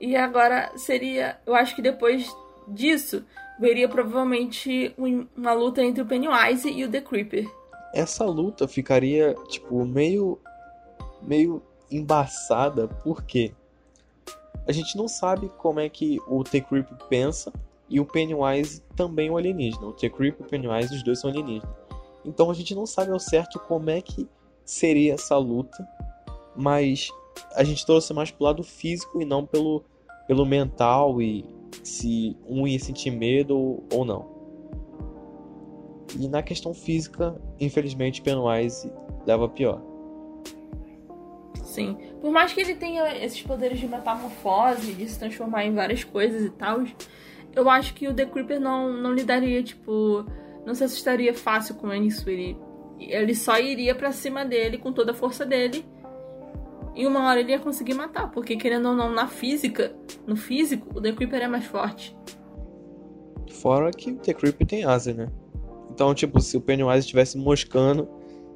E 0.00 0.16
agora 0.16 0.72
seria. 0.76 1.38
Eu 1.46 1.54
acho 1.54 1.74
que 1.74 1.82
depois 1.82 2.34
disso, 2.68 3.24
veria 3.58 3.88
provavelmente 3.88 4.94
uma 5.36 5.52
luta 5.52 5.82
entre 5.82 6.02
o 6.02 6.06
Pennywise 6.06 6.68
e 6.68 6.84
o 6.84 6.90
The 6.90 7.00
Creeper. 7.00 7.48
Essa 7.94 8.24
luta 8.24 8.66
ficaria, 8.68 9.34
tipo, 9.48 9.84
meio 9.84 10.38
meio 11.22 11.62
embaçada, 11.90 12.88
porque 12.88 13.52
a 14.66 14.72
gente 14.72 14.96
não 14.96 15.08
sabe 15.08 15.48
como 15.58 15.80
é 15.80 15.88
que 15.88 16.18
o 16.26 16.42
T-Creep 16.42 16.88
pensa 17.08 17.52
e 17.88 18.00
o 18.00 18.04
Pennywise 18.04 18.82
também 18.94 19.28
é 19.28 19.30
um 19.30 19.36
alienígena. 19.36 19.86
O 19.86 19.92
T-Creep 19.92 20.40
e 20.40 20.42
o 20.42 20.46
Pennywise, 20.46 20.94
os 20.94 21.02
dois 21.02 21.20
são 21.20 21.30
alienígenas. 21.30 21.85
Então 22.26 22.50
a 22.50 22.54
gente 22.54 22.74
não 22.74 22.84
sabe 22.84 23.12
ao 23.12 23.18
certo 23.18 23.58
como 23.60 23.88
é 23.88 24.02
que 24.02 24.28
seria 24.64 25.14
essa 25.14 25.38
luta, 25.38 25.88
mas 26.56 27.08
a 27.54 27.62
gente 27.62 27.86
trouxe 27.86 28.12
mais 28.12 28.30
pro 28.30 28.44
lado 28.44 28.62
físico 28.62 29.22
e 29.22 29.24
não 29.24 29.46
pelo, 29.46 29.84
pelo 30.26 30.44
mental 30.44 31.22
e 31.22 31.44
se 31.84 32.36
um 32.46 32.66
ia 32.66 32.78
sentir 32.78 33.10
medo 33.10 33.82
ou 33.92 34.04
não. 34.04 34.34
E 36.18 36.28
na 36.28 36.42
questão 36.42 36.74
física, 36.74 37.40
infelizmente, 37.60 38.22
Pennywise 38.22 38.90
leva 39.26 39.48
pior. 39.48 39.82
Sim. 41.62 41.96
Por 42.20 42.30
mais 42.30 42.52
que 42.52 42.60
ele 42.60 42.74
tenha 42.74 43.22
esses 43.22 43.42
poderes 43.42 43.78
de 43.78 43.86
metamorfose, 43.86 44.94
de 44.94 45.08
se 45.08 45.18
transformar 45.18 45.66
em 45.66 45.74
várias 45.74 46.02
coisas 46.04 46.42
e 46.42 46.50
tal, 46.50 46.82
eu 47.54 47.68
acho 47.68 47.92
que 47.94 48.08
o 48.08 48.14
The 48.14 48.26
Creeper 48.26 48.60
não, 48.60 48.92
não 48.92 49.12
lidaria, 49.12 49.62
tipo. 49.62 50.24
Não 50.66 50.74
se 50.74 50.84
assustaria 50.84 51.32
fácil 51.32 51.76
com 51.76 51.94
isso. 51.94 52.28
Ele, 52.28 52.58
ele 52.98 53.34
só 53.34 53.58
iria 53.58 53.94
para 53.94 54.12
cima 54.12 54.44
dele 54.44 54.76
com 54.78 54.92
toda 54.92 55.12
a 55.12 55.14
força 55.14 55.46
dele. 55.46 55.86
E 56.94 57.06
uma 57.06 57.28
hora 57.28 57.40
ele 57.40 57.52
ia 57.52 57.58
conseguir 57.60 57.94
matar. 57.94 58.30
Porque, 58.30 58.56
querendo 58.56 58.88
ou 58.88 58.94
não, 58.94 59.10
na 59.12 59.28
física, 59.28 59.94
no 60.26 60.36
físico, 60.36 60.98
o 60.98 61.00
The 61.00 61.12
Creeper 61.12 61.42
é 61.42 61.48
mais 61.48 61.64
forte. 61.64 62.16
Fora 63.50 63.90
que 63.92 64.10
o 64.10 64.16
The 64.16 64.34
Creeper 64.34 64.66
tem 64.66 64.84
asa, 64.84 65.14
né? 65.14 65.28
Então, 65.90 66.12
tipo, 66.14 66.40
se 66.40 66.56
o 66.56 66.60
Pennywise 66.60 66.98
estivesse 66.98 67.38
moscando 67.38 68.08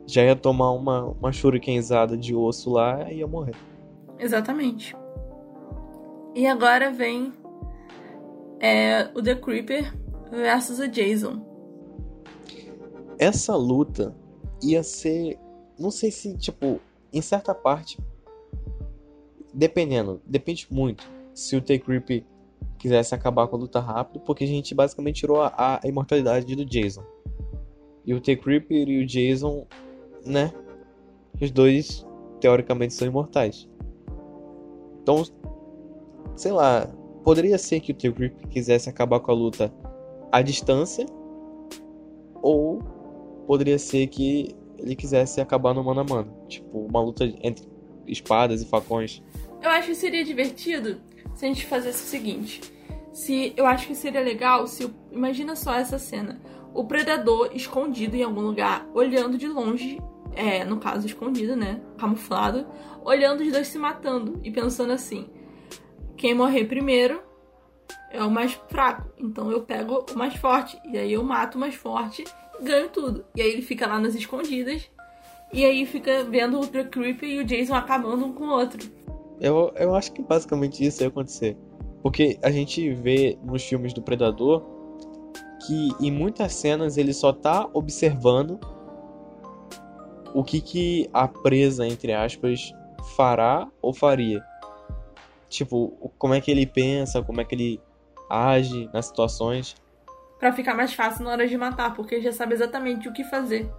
já 0.06 0.24
ia 0.24 0.36
tomar 0.36 0.72
uma, 0.72 1.04
uma 1.04 1.32
shurikenzada 1.32 2.16
de 2.16 2.34
osso 2.34 2.70
lá 2.70 3.10
e 3.10 3.18
ia 3.18 3.26
morrer. 3.26 3.54
Exatamente. 4.18 4.96
E 6.34 6.46
agora 6.46 6.90
vem 6.90 7.32
é, 8.60 9.08
o 9.14 9.22
The 9.22 9.36
Creeper 9.36 9.94
versus 10.30 10.78
o 10.78 10.88
Jason. 10.88 11.49
Essa 13.20 13.54
luta 13.54 14.16
ia 14.62 14.82
ser. 14.82 15.38
Não 15.78 15.90
sei 15.90 16.10
se, 16.10 16.36
tipo, 16.36 16.80
em 17.12 17.20
certa 17.20 17.54
parte. 17.54 17.98
Dependendo, 19.52 20.20
depende 20.26 20.66
muito. 20.70 21.06
Se 21.34 21.54
o 21.54 21.60
The 21.60 21.78
Creeper 21.78 22.24
quisesse 22.78 23.14
acabar 23.14 23.46
com 23.46 23.56
a 23.56 23.58
luta 23.58 23.78
rápido, 23.78 24.20
porque 24.20 24.44
a 24.44 24.46
gente 24.46 24.74
basicamente 24.74 25.20
tirou 25.20 25.42
a, 25.42 25.80
a 25.82 25.86
imortalidade 25.86 26.56
do 26.56 26.64
Jason. 26.64 27.04
E 28.06 28.14
o 28.14 28.20
The 28.20 28.36
Creeper 28.36 28.88
e 28.88 29.02
o 29.02 29.06
Jason 29.06 29.66
né? 30.24 30.52
Os 31.40 31.50
dois, 31.50 32.06
teoricamente, 32.40 32.94
são 32.94 33.06
imortais. 33.06 33.68
Então, 35.02 35.22
sei 36.36 36.52
lá, 36.52 36.86
poderia 37.24 37.58
ser 37.58 37.80
que 37.80 38.08
o 38.08 38.12
Grip 38.12 38.46
quisesse 38.48 38.88
acabar 38.88 39.20
com 39.20 39.30
a 39.30 39.34
luta 39.34 39.72
à 40.30 40.42
distância, 40.42 41.06
ou 42.42 42.82
poderia 43.50 43.80
ser 43.80 44.06
que 44.06 44.54
ele 44.78 44.94
quisesse 44.94 45.40
acabar 45.40 45.74
no 45.74 45.82
mano 45.82 46.02
a 46.02 46.04
mano. 46.04 46.32
Tipo, 46.46 46.86
uma 46.86 47.02
luta 47.02 47.24
entre 47.42 47.66
espadas 48.06 48.62
e 48.62 48.64
facões. 48.64 49.20
Eu 49.60 49.68
acho 49.70 49.88
que 49.88 49.94
seria 49.96 50.24
divertido 50.24 51.00
se 51.34 51.46
a 51.46 51.48
gente 51.48 51.66
fizesse 51.66 52.04
o 52.04 52.06
seguinte. 52.06 52.60
Se 53.12 53.52
eu 53.56 53.66
acho 53.66 53.88
que 53.88 53.96
seria 53.96 54.20
legal 54.20 54.68
se 54.68 54.88
imagina 55.10 55.56
só 55.56 55.74
essa 55.74 55.98
cena, 55.98 56.40
o 56.72 56.84
predador 56.84 57.50
escondido 57.52 58.14
em 58.14 58.22
algum 58.22 58.40
lugar, 58.40 58.88
olhando 58.94 59.36
de 59.36 59.48
longe, 59.48 60.00
é, 60.36 60.64
no 60.64 60.76
caso 60.76 61.08
escondido, 61.08 61.56
né, 61.56 61.80
camuflado, 61.98 62.68
olhando 63.04 63.40
os 63.42 63.50
dois 63.50 63.66
se 63.66 63.78
matando 63.78 64.38
e 64.44 64.52
pensando 64.52 64.92
assim: 64.92 65.28
quem 66.16 66.34
morrer 66.34 66.66
primeiro 66.66 67.20
é 68.12 68.22
o 68.22 68.30
mais 68.30 68.52
fraco, 68.68 69.10
então 69.18 69.50
eu 69.50 69.62
pego 69.62 70.06
o 70.14 70.16
mais 70.16 70.36
forte 70.36 70.80
e 70.84 70.96
aí 70.96 71.12
eu 71.12 71.24
mato 71.24 71.56
o 71.56 71.58
mais 71.60 71.74
forte 71.74 72.22
ganho 72.62 72.88
tudo. 72.88 73.24
E 73.34 73.42
aí 73.42 73.50
ele 73.50 73.62
fica 73.62 73.86
lá 73.86 73.98
nas 73.98 74.14
escondidas 74.14 74.90
e 75.52 75.64
aí 75.64 75.84
fica 75.86 76.24
vendo 76.24 76.60
o 76.60 76.66
The 76.66 76.84
Creeper 76.84 77.28
e 77.28 77.38
o 77.38 77.44
Jason 77.44 77.74
acabando 77.74 78.24
um 78.24 78.32
com 78.32 78.44
o 78.44 78.50
outro. 78.50 78.90
Eu, 79.40 79.72
eu 79.76 79.94
acho 79.94 80.12
que 80.12 80.22
basicamente 80.22 80.84
isso 80.84 81.02
ia 81.02 81.08
acontecer. 81.08 81.56
Porque 82.02 82.38
a 82.42 82.50
gente 82.50 82.92
vê 82.94 83.38
nos 83.42 83.62
filmes 83.62 83.92
do 83.92 84.02
Predador 84.02 84.62
que 85.66 85.90
em 86.00 86.10
muitas 86.10 86.54
cenas 86.54 86.96
ele 86.96 87.12
só 87.12 87.32
tá 87.32 87.68
observando 87.72 88.58
o 90.34 90.42
que, 90.42 90.60
que 90.60 91.10
a 91.12 91.28
presa, 91.28 91.86
entre 91.86 92.12
aspas, 92.12 92.72
fará 93.16 93.68
ou 93.82 93.92
faria. 93.92 94.42
Tipo, 95.48 96.12
como 96.16 96.32
é 96.32 96.40
que 96.40 96.50
ele 96.50 96.64
pensa, 96.64 97.22
como 97.22 97.40
é 97.40 97.44
que 97.44 97.54
ele 97.54 97.80
age 98.30 98.88
nas 98.92 99.06
situações. 99.06 99.74
Para 100.40 100.52
ficar 100.52 100.74
mais 100.74 100.92
fácil 100.92 101.22
na 101.24 101.30
hora 101.30 101.46
de 101.46 101.56
matar, 101.56 101.94
porque 101.94 102.16
ele 102.16 102.24
já 102.24 102.32
sabe 102.32 102.54
exatamente 102.54 103.08
o 103.08 103.12
que 103.12 103.22
fazer. 103.22 103.70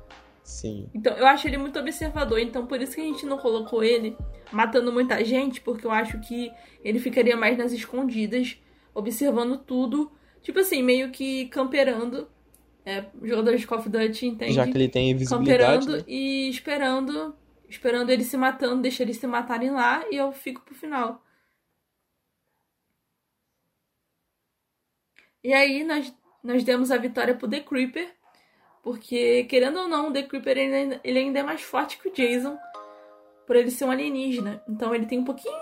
Sim. 0.43 0.89
Então, 0.93 1.13
eu 1.17 1.25
acho 1.27 1.47
ele 1.47 1.57
muito 1.57 1.77
observador, 1.79 2.39
então 2.39 2.65
por 2.65 2.81
isso 2.81 2.95
que 2.95 3.01
a 3.01 3.03
gente 3.03 3.25
não 3.25 3.37
colocou 3.37 3.83
ele 3.83 4.15
matando 4.51 4.91
muita 4.91 5.23
gente, 5.23 5.61
porque 5.61 5.85
eu 5.85 5.91
acho 5.91 6.19
que 6.19 6.51
ele 6.83 6.99
ficaria 6.99 7.35
mais 7.35 7.57
nas 7.57 7.71
escondidas, 7.71 8.57
observando 8.93 9.57
tudo, 9.57 10.11
tipo 10.41 10.59
assim, 10.59 10.81
meio 10.81 11.11
que 11.11 11.47
camperando. 11.47 12.27
É, 12.83 13.05
jogador 13.21 13.55
de 13.55 13.67
Call 13.67 13.77
of 13.77 13.89
Duty 13.89 14.25
entende? 14.25 14.53
Já 14.53 14.65
que 14.65 14.75
ele 14.75 14.89
tem 14.89 15.15
visibilidade. 15.15 15.85
Camperando 15.85 15.97
né? 15.97 16.03
e 16.07 16.49
esperando, 16.49 17.35
esperando 17.69 18.09
ele 18.09 18.23
se 18.23 18.35
matando, 18.35 18.81
deixa 18.81 19.03
eles 19.03 19.17
se 19.17 19.27
matarem 19.27 19.69
lá 19.69 20.03
e 20.11 20.15
eu 20.15 20.31
fico 20.31 20.61
pro 20.61 20.73
final. 20.73 21.23
E 25.43 25.53
aí 25.53 25.83
nós, 25.83 26.13
nós 26.43 26.63
demos 26.63 26.91
a 26.91 26.97
vitória 26.97 27.35
pro 27.35 27.49
The 27.49 27.59
Creeper, 27.59 28.09
porque, 28.83 29.43
querendo 29.43 29.79
ou 29.79 29.87
não, 29.87 30.09
o 30.09 30.13
The 30.13 30.23
Creeper 30.23 30.57
ele 30.57 30.75
ainda, 30.75 31.01
ele 31.03 31.19
ainda 31.19 31.39
é 31.39 31.43
mais 31.43 31.61
forte 31.61 31.99
que 31.99 32.09
o 32.09 32.13
Jason, 32.13 32.57
por 33.45 33.55
ele 33.55 33.69
ser 33.69 33.85
um 33.85 33.91
alienígena. 33.91 34.61
Então 34.67 34.93
ele 34.93 35.05
tem 35.05 35.19
um 35.19 35.25
pouquinho. 35.25 35.53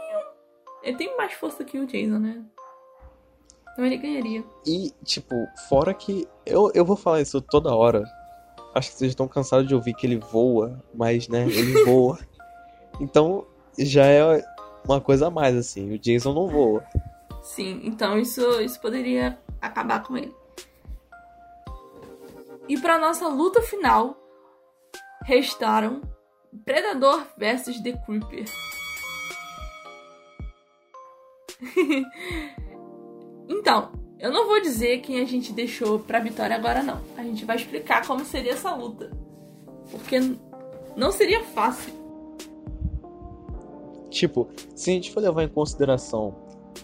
Ele 0.82 0.98
tem 0.98 1.18
mais 1.18 1.34
força 1.34 1.66
que 1.66 1.78
o 1.78 1.86
Jason, 1.86 2.20
né? 2.20 2.42
Então 3.74 3.86
ele 3.86 3.98
ganharia. 3.98 4.44
E, 4.66 4.94
tipo, 5.04 5.36
fora 5.68 5.94
que. 5.94 6.28
Eu, 6.46 6.72
eu 6.74 6.86
vou 6.86 6.96
falar 6.96 7.22
isso 7.22 7.42
toda 7.42 7.76
hora. 7.76 8.04
Acho 8.74 8.92
que 8.92 8.98
vocês 8.98 9.12
estão 9.12 9.28
cansados 9.28 9.68
de 9.68 9.76
ouvir 9.76 9.94
que 9.96 10.06
ele 10.06 10.18
voa, 10.18 10.82
mas, 10.94 11.28
né, 11.28 11.46
ele 11.48 11.84
voa. 11.84 12.20
Então, 13.02 13.46
já 13.78 14.06
é 14.06 14.44
uma 14.86 15.02
coisa 15.02 15.28
a 15.28 15.32
mais, 15.32 15.56
assim. 15.56 15.92
O 15.92 16.00
Jason 16.00 16.34
não 16.34 16.48
voa. 16.48 16.84
Sim, 17.42 17.82
então 17.84 18.18
isso, 18.18 18.42
isso 18.62 18.80
poderia 18.80 19.40
acabar 19.62 20.04
com 20.04 20.16
ele. 20.16 20.34
E 22.70 22.78
para 22.78 23.00
nossa 23.00 23.28
luta 23.28 23.64
final, 23.64 24.16
restaram 25.24 26.02
Predador 26.64 27.26
versus 27.36 27.82
The 27.82 27.94
Creeper. 28.06 28.46
então, 33.50 33.92
eu 34.20 34.32
não 34.32 34.48
vou 34.48 34.62
dizer 34.62 35.02
quem 35.02 35.20
a 35.20 35.26
gente 35.26 35.52
deixou 35.52 35.98
pra 35.98 36.20
vitória 36.20 36.56
agora, 36.56 36.84
não. 36.84 37.02
A 37.18 37.24
gente 37.24 37.44
vai 37.44 37.56
explicar 37.56 38.06
como 38.06 38.24
seria 38.24 38.52
essa 38.52 38.72
luta. 38.76 39.10
Porque 39.90 40.20
não 40.96 41.12
seria 41.12 41.44
fácil. 41.44 41.92
Tipo, 44.12 44.48
se 44.76 44.92
a 44.92 44.94
gente 44.94 45.12
for 45.12 45.22
levar 45.22 45.44
em 45.44 45.50
consideração 45.50 46.36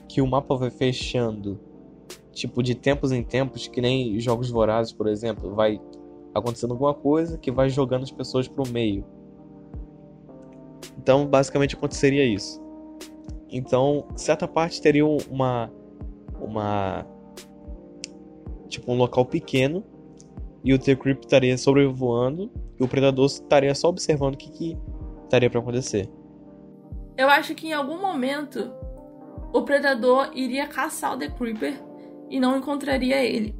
que 0.07 0.19
o 0.19 0.27
mapa 0.27 0.55
vai 0.55 0.71
fechando 0.71 1.59
tipo, 2.35 2.61
de 2.61 2.75
tempos 2.75 3.13
em 3.13 3.23
tempos, 3.23 3.67
que 3.67 3.81
nem 3.81 4.19
jogos 4.19 4.49
vorazes, 4.51 4.91
por 4.91 5.07
exemplo, 5.07 5.55
vai 5.55 5.81
acontecendo 6.33 6.71
alguma 6.71 6.93
coisa 6.93 7.37
que 7.37 7.49
vai 7.49 7.69
jogando 7.69 8.03
as 8.03 8.11
pessoas 8.11 8.45
pro 8.45 8.67
meio. 8.67 9.05
Então, 10.99 11.25
basicamente 11.25 11.75
aconteceria 11.75 12.25
isso. 12.25 12.61
Então, 13.49 14.05
certa 14.17 14.47
parte 14.47 14.81
teria 14.81 15.05
uma 15.05 15.71
uma 16.39 17.07
tipo 18.67 18.91
um 18.91 18.97
local 18.97 19.25
pequeno 19.25 19.81
e 20.61 20.73
o 20.73 20.79
The 20.79 20.95
Creep 20.95 21.21
estaria 21.21 21.57
sobrevoando 21.57 22.51
e 22.77 22.83
o 22.83 22.87
predador 22.87 23.27
estaria 23.27 23.73
só 23.73 23.87
observando 23.87 24.33
o 24.33 24.37
que, 24.37 24.49
que 24.49 24.77
estaria 25.23 25.49
para 25.49 25.61
acontecer. 25.61 26.09
Eu 27.15 27.29
acho 27.29 27.55
que 27.55 27.67
em 27.67 27.73
algum 27.73 28.01
momento 28.01 28.73
o 29.53 29.61
predador 29.61 30.31
iria 30.33 30.67
caçar 30.67 31.13
o 31.13 31.17
The 31.17 31.29
Creeper 31.29 31.81
e 32.29 32.39
não 32.39 32.57
encontraria 32.57 33.23
ele. 33.23 33.55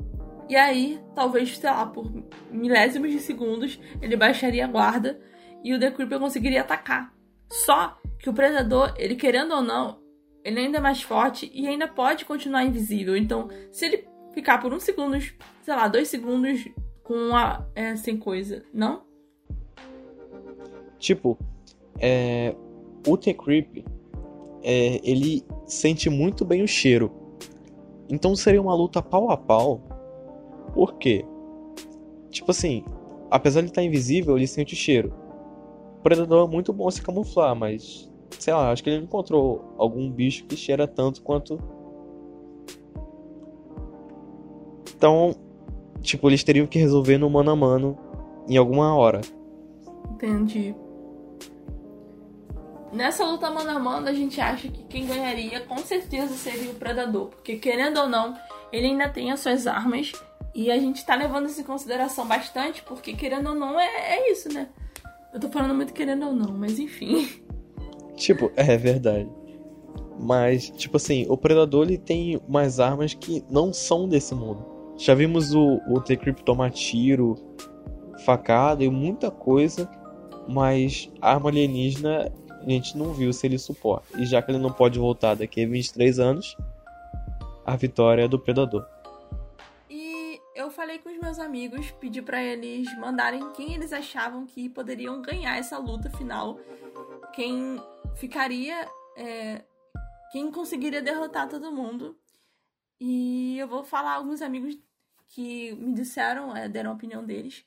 E 0.47 0.55
aí, 0.55 0.99
talvez, 1.15 1.57
sei 1.57 1.69
lá, 1.69 1.85
por 1.85 2.11
milésimos 2.51 3.11
de 3.11 3.19
segundos, 3.19 3.79
ele 4.01 4.15
baixaria 4.15 4.65
a 4.65 4.67
guarda 4.67 5.19
e 5.63 5.73
o 5.73 5.79
The 5.79 5.91
Creeper 5.91 6.19
conseguiria 6.19 6.61
atacar. 6.61 7.13
Só 7.51 7.97
que 8.19 8.29
o 8.29 8.33
predador, 8.33 8.93
ele 8.97 9.15
querendo 9.15 9.55
ou 9.55 9.61
não, 9.61 9.99
ele 10.43 10.59
ainda 10.59 10.77
é 10.77 10.81
mais 10.81 11.01
forte 11.01 11.51
e 11.53 11.67
ainda 11.67 11.87
pode 11.87 12.25
continuar 12.25 12.63
invisível. 12.63 13.17
Então, 13.17 13.47
se 13.71 13.85
ele 13.85 14.07
ficar 14.33 14.59
por 14.59 14.71
uns 14.73 14.83
segundos, 14.83 15.33
sei 15.63 15.73
lá, 15.73 15.87
dois 15.87 16.07
segundos 16.07 16.67
com 17.03 17.35
a 17.35 17.65
é, 17.73 17.95
sem 17.95 18.17
coisa, 18.17 18.63
não? 18.71 19.03
Tipo, 20.99 21.37
é, 21.99 22.55
o 23.07 23.17
The 23.17 23.35
é, 24.63 24.99
ele 25.03 25.43
sente 25.65 26.09
muito 26.09 26.45
bem 26.45 26.63
o 26.63 26.67
cheiro. 26.67 27.24
Então 28.09 28.35
seria 28.35 28.61
uma 28.61 28.75
luta 28.75 29.01
pau 29.01 29.29
a 29.31 29.37
pau. 29.37 29.81
Por 30.73 30.95
quê? 30.95 31.25
Tipo 32.29 32.51
assim, 32.51 32.83
apesar 33.31 33.61
de 33.61 33.67
estar 33.67 33.83
invisível, 33.83 34.37
ele 34.37 34.47
sente 34.47 34.73
o 34.73 34.77
cheiro. 34.77 35.13
O 35.99 36.01
predador 36.01 36.47
é 36.47 36.51
muito 36.51 36.71
bom 36.71 36.89
se 36.91 37.01
camuflar, 37.01 37.55
mas 37.55 38.11
sei 38.39 38.53
lá, 38.53 38.71
acho 38.71 38.83
que 38.83 38.89
ele 38.89 39.03
encontrou 39.03 39.73
algum 39.77 40.09
bicho 40.11 40.45
que 40.45 40.55
cheira 40.55 40.87
tanto 40.87 41.21
quanto. 41.21 41.59
Então, 44.95 45.35
tipo, 46.01 46.29
eles 46.29 46.43
teriam 46.43 46.67
que 46.67 46.79
resolver 46.79 47.17
no 47.17 47.29
mano 47.29 47.51
a 47.51 47.55
mano 47.55 47.97
em 48.47 48.57
alguma 48.57 48.95
hora. 48.95 49.21
Entendi. 50.11 50.75
Nessa 52.95 53.25
luta 53.25 53.51
mano 53.51 53.71
a 53.71 53.77
mano, 53.77 54.07
a 54.07 54.13
gente 54.13 54.39
acha 54.39 54.69
que 54.69 54.83
quem 54.83 55.05
ganharia 55.05 55.59
com 55.59 55.77
certeza 55.79 56.33
seria 56.33 56.71
o 56.71 56.75
Predador. 56.75 57.27
Porque, 57.27 57.57
querendo 57.57 57.99
ou 57.99 58.07
não, 58.07 58.33
ele 58.71 58.87
ainda 58.87 59.09
tem 59.09 59.33
as 59.33 59.41
suas 59.41 59.67
armas. 59.67 60.13
E 60.55 60.71
a 60.71 60.79
gente 60.79 61.05
tá 61.05 61.13
levando 61.13 61.47
isso 61.47 61.59
em 61.59 61.65
consideração 61.65 62.25
bastante, 62.25 62.81
porque, 62.83 63.11
querendo 63.13 63.49
ou 63.49 63.55
não, 63.55 63.77
é, 63.77 63.85
é 63.85 64.31
isso, 64.31 64.47
né? 64.47 64.69
Eu 65.33 65.41
tô 65.41 65.49
falando 65.49 65.75
muito 65.75 65.93
querendo 65.93 66.25
ou 66.25 66.33
não, 66.33 66.53
mas 66.53 66.79
enfim. 66.79 67.27
Tipo, 68.15 68.49
é 68.55 68.77
verdade. 68.77 69.29
Mas, 70.17 70.69
tipo 70.69 70.95
assim, 70.95 71.25
o 71.27 71.35
Predador 71.35 71.83
ele 71.83 71.97
tem 71.97 72.39
umas 72.47 72.79
armas 72.79 73.13
que 73.13 73.43
não 73.49 73.73
são 73.73 74.07
desse 74.07 74.33
mundo. 74.33 74.65
Já 74.95 75.13
vimos 75.13 75.53
o, 75.53 75.81
o 75.89 75.99
T-Creep 75.99 76.39
tomar 76.43 76.71
tiro, 76.71 77.35
facada 78.25 78.85
e 78.85 78.89
muita 78.89 79.29
coisa, 79.29 79.91
mas 80.47 81.11
arma 81.19 81.49
alienígena 81.49 82.31
a 82.65 82.69
gente 82.69 82.97
não 82.97 83.13
viu 83.13 83.31
se 83.31 83.45
ele 83.45 83.59
suporta. 83.59 84.19
E 84.19 84.25
já 84.25 84.41
que 84.41 84.51
ele 84.51 84.57
não 84.57 84.71
pode 84.71 84.97
voltar 84.97 85.35
daqui 85.35 85.63
a 85.63 85.67
23 85.67 86.19
anos, 86.19 86.57
a 87.65 87.75
vitória 87.75 88.23
é 88.23 88.27
do 88.27 88.39
Predador. 88.39 88.85
E 89.89 90.39
eu 90.55 90.71
falei 90.71 90.99
com 90.99 91.09
os 91.09 91.19
meus 91.19 91.37
amigos, 91.37 91.91
pedi 91.91 92.21
para 92.21 92.43
eles 92.43 92.87
mandarem 92.97 93.51
quem 93.53 93.73
eles 93.73 93.93
achavam 93.93 94.45
que 94.45 94.67
poderiam 94.67 95.21
ganhar 95.21 95.57
essa 95.57 95.77
luta 95.77 96.09
final. 96.09 96.59
Quem 97.33 97.79
ficaria. 98.15 98.87
É, 99.15 99.63
quem 100.31 100.51
conseguiria 100.51 101.01
derrotar 101.01 101.47
todo 101.47 101.71
mundo. 101.71 102.17
E 102.99 103.57
eu 103.59 103.67
vou 103.67 103.83
falar 103.83 104.13
alguns 104.13 104.41
amigos 104.41 104.77
que 105.29 105.73
me 105.75 105.93
disseram, 105.93 106.55
é, 106.55 106.67
deram 106.67 106.91
a 106.91 106.93
opinião 106.93 107.23
deles. 107.23 107.65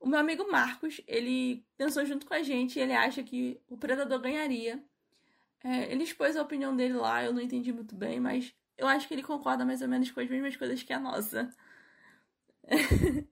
O 0.00 0.06
meu 0.08 0.18
amigo 0.18 0.50
Marcos, 0.50 1.00
ele 1.06 1.64
pensou 1.76 2.04
junto 2.06 2.26
com 2.26 2.34
a 2.34 2.42
gente 2.42 2.78
ele 2.78 2.92
acha 2.92 3.22
que 3.22 3.60
o 3.68 3.76
Predador 3.76 4.20
ganharia. 4.20 4.82
É, 5.62 5.90
ele 5.90 6.04
expôs 6.04 6.36
a 6.36 6.42
opinião 6.42 6.74
dele 6.74 6.94
lá, 6.94 7.24
eu 7.24 7.32
não 7.32 7.40
entendi 7.40 7.72
muito 7.72 7.96
bem, 7.96 8.20
mas 8.20 8.54
eu 8.76 8.86
acho 8.86 9.08
que 9.08 9.14
ele 9.14 9.24
concorda 9.24 9.64
mais 9.64 9.82
ou 9.82 9.88
menos 9.88 10.10
com 10.10 10.20
as 10.20 10.30
mesmas 10.30 10.56
coisas 10.56 10.82
que 10.82 10.92
a 10.92 11.00
nossa. 11.00 11.50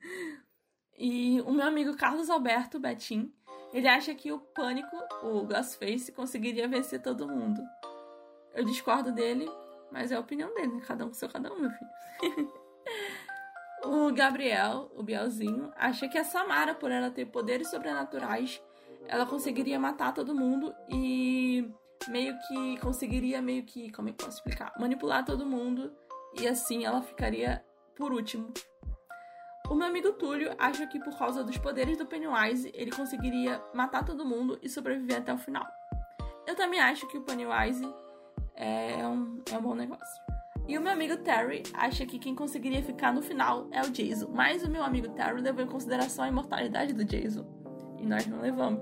e 0.99 1.41
o 1.43 1.53
meu 1.53 1.67
amigo 1.67 1.97
Carlos 1.97 2.29
Alberto 2.29 2.81
Betim, 2.81 3.33
Ele 3.73 3.87
acha 3.87 4.15
que 4.15 4.33
o 4.33 4.41
Pânico, 4.41 4.97
o 5.23 5.45
Ghostface, 5.45 6.11
conseguiria 6.11 6.67
vencer 6.67 7.01
todo 7.01 7.29
mundo. 7.29 7.63
Eu 8.55 8.65
discordo 8.65 9.13
dele, 9.13 9.49
mas 9.93 10.11
é 10.11 10.17
a 10.17 10.21
opinião 10.21 10.53
dele. 10.55 10.81
Cada 10.81 11.05
um 11.05 11.09
com 11.09 11.15
seu 11.15 11.29
cada 11.29 11.53
um, 11.53 11.61
meu 11.61 11.71
filho. 11.71 12.53
o 13.87 14.13
Gabriel, 14.13 14.91
o 14.95 15.03
Bielzinho, 15.03 15.73
acha 15.77 16.09
que 16.09 16.19
a 16.19 16.25
Samara, 16.25 16.75
por 16.75 16.91
ela 16.91 17.11
ter 17.11 17.27
poderes 17.27 17.71
sobrenaturais, 17.71 18.63
ela 19.09 19.27
conseguiria 19.27 19.79
matar 19.79 20.13
todo 20.13 20.35
mundo 20.35 20.75
e 20.89 21.71
meio 22.09 22.37
que 22.47 22.79
conseguiria 22.79 23.41
meio 23.41 23.65
que, 23.65 23.91
como 23.93 24.09
é 24.09 24.13
que 24.13 24.25
posso 24.25 24.39
explicar? 24.39 24.73
Manipular 24.79 25.25
todo 25.25 25.47
mundo 25.47 25.93
e 26.39 26.47
assim 26.47 26.85
ela 26.85 27.03
ficaria 27.03 27.65
por 27.97 28.13
último. 28.13 28.53
O 29.69 29.75
meu 29.75 29.89
amigo 29.89 30.13
Túlio 30.13 30.55
acha 30.59 30.87
que 30.87 31.01
por 31.01 31.19
causa 31.19 31.43
dos 31.43 31.59
poderes 31.59 31.99
do 31.99 32.07
Pennywise, 32.07 32.71
ele 32.75 32.93
conseguiria 32.93 33.61
matar 33.75 34.05
todo 34.05 34.25
mundo 34.25 34.59
e 34.63 34.69
sobreviver 34.69 35.19
até 35.19 35.33
o 35.33 35.39
final. 35.39 35.67
Eu 36.47 36.55
também 36.55 36.79
acho 36.79 37.09
que 37.09 37.19
o 37.19 37.23
Pennywise 37.23 37.85
é 38.55 39.07
um, 39.07 39.43
é 39.51 39.59
um 39.59 39.63
bom 39.63 39.75
negócio. 39.75 40.26
E 40.69 40.77
o 40.77 40.81
meu 40.81 40.93
amigo 40.93 41.17
Terry 41.19 41.63
acha 41.73 42.05
que 42.05 42.19
quem 42.19 42.35
conseguiria 42.35 42.83
ficar 42.83 43.13
no 43.13 43.23
final 43.23 43.69
é 43.71 43.83
o 43.83 43.91
Jason. 43.91 44.29
Mas 44.33 44.65
o 44.65 44.71
meu 44.71 44.83
amigo 44.83 45.09
Terry 45.11 45.41
levou 45.41 45.65
em 45.65 45.69
consideração 45.69 46.25
a 46.25 46.29
imortalidade 46.29 46.93
do 46.93 47.05
Jason. 47.05 47.47
E 48.01 48.07
nós 48.07 48.27
não 48.27 48.41
levamos. 48.41 48.81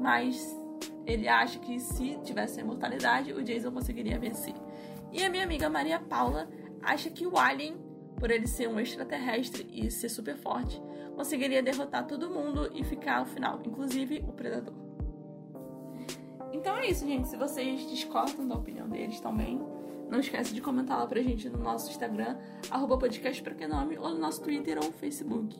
Mas 0.00 0.56
ele 1.04 1.26
acha 1.28 1.58
que 1.58 1.80
se 1.80 2.16
tivesse 2.22 2.60
a 2.60 2.62
imortalidade, 2.62 3.32
o 3.32 3.42
Jason 3.42 3.72
conseguiria 3.72 4.18
vencer. 4.18 4.54
E 5.12 5.24
a 5.24 5.28
minha 5.28 5.42
amiga 5.42 5.68
Maria 5.68 5.98
Paula 5.98 6.48
acha 6.80 7.10
que 7.10 7.26
o 7.26 7.36
Alien, 7.36 7.76
por 8.16 8.30
ele 8.30 8.46
ser 8.46 8.68
um 8.68 8.78
extraterrestre 8.78 9.66
e 9.72 9.90
ser 9.90 10.08
super 10.08 10.36
forte, 10.36 10.80
conseguiria 11.16 11.62
derrotar 11.62 12.06
todo 12.06 12.30
mundo 12.30 12.70
e 12.72 12.84
ficar 12.84 13.18
ao 13.18 13.26
final, 13.26 13.60
inclusive 13.66 14.24
o 14.28 14.32
Predador. 14.32 14.74
Então 16.52 16.76
é 16.76 16.86
isso, 16.86 17.04
gente. 17.04 17.28
Se 17.28 17.36
vocês 17.36 17.88
discordam 17.90 18.46
da 18.46 18.54
opinião 18.54 18.88
deles 18.88 19.20
também, 19.20 19.60
não 20.10 20.20
esquece 20.20 20.52
de 20.52 20.60
comentar 20.60 20.98
lá 20.98 21.06
pra 21.06 21.22
gente 21.22 21.48
no 21.48 21.58
nosso 21.58 21.90
Instagram, 21.90 22.36
arroba 22.70 22.98
podcast 22.98 23.42
pra 23.42 23.54
que 23.54 23.66
nome, 23.66 23.96
ou 23.96 24.10
no 24.10 24.18
nosso 24.18 24.42
Twitter 24.42 24.76
ou 24.76 24.92
Facebook. 24.92 25.56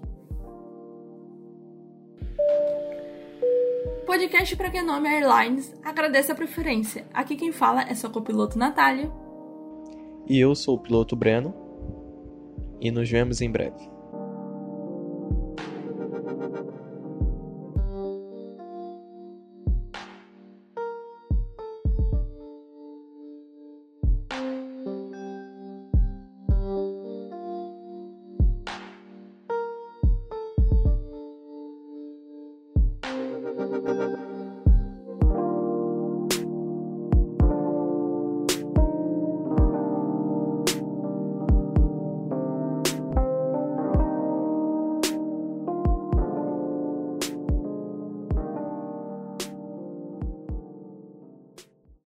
Podcast 4.07 4.57
Pra 4.57 4.71
Que 4.71 4.83
Nome 4.83 5.09
Airlines 5.09 5.73
agradece 5.85 6.33
a 6.33 6.35
preferência. 6.35 7.07
Aqui 7.15 7.37
quem 7.37 7.53
fala 7.53 7.83
é 7.83 7.95
sua 7.95 8.11
copiloto 8.11 8.59
Natália. 8.59 9.09
E 10.27 10.39
eu 10.39 10.53
sou 10.57 10.75
o 10.75 10.79
piloto 10.81 11.15
Breno. 11.15 11.55
E 12.81 12.91
nos 12.91 13.09
vemos 13.09 13.41
em 13.41 13.49
breve. 13.49 14.00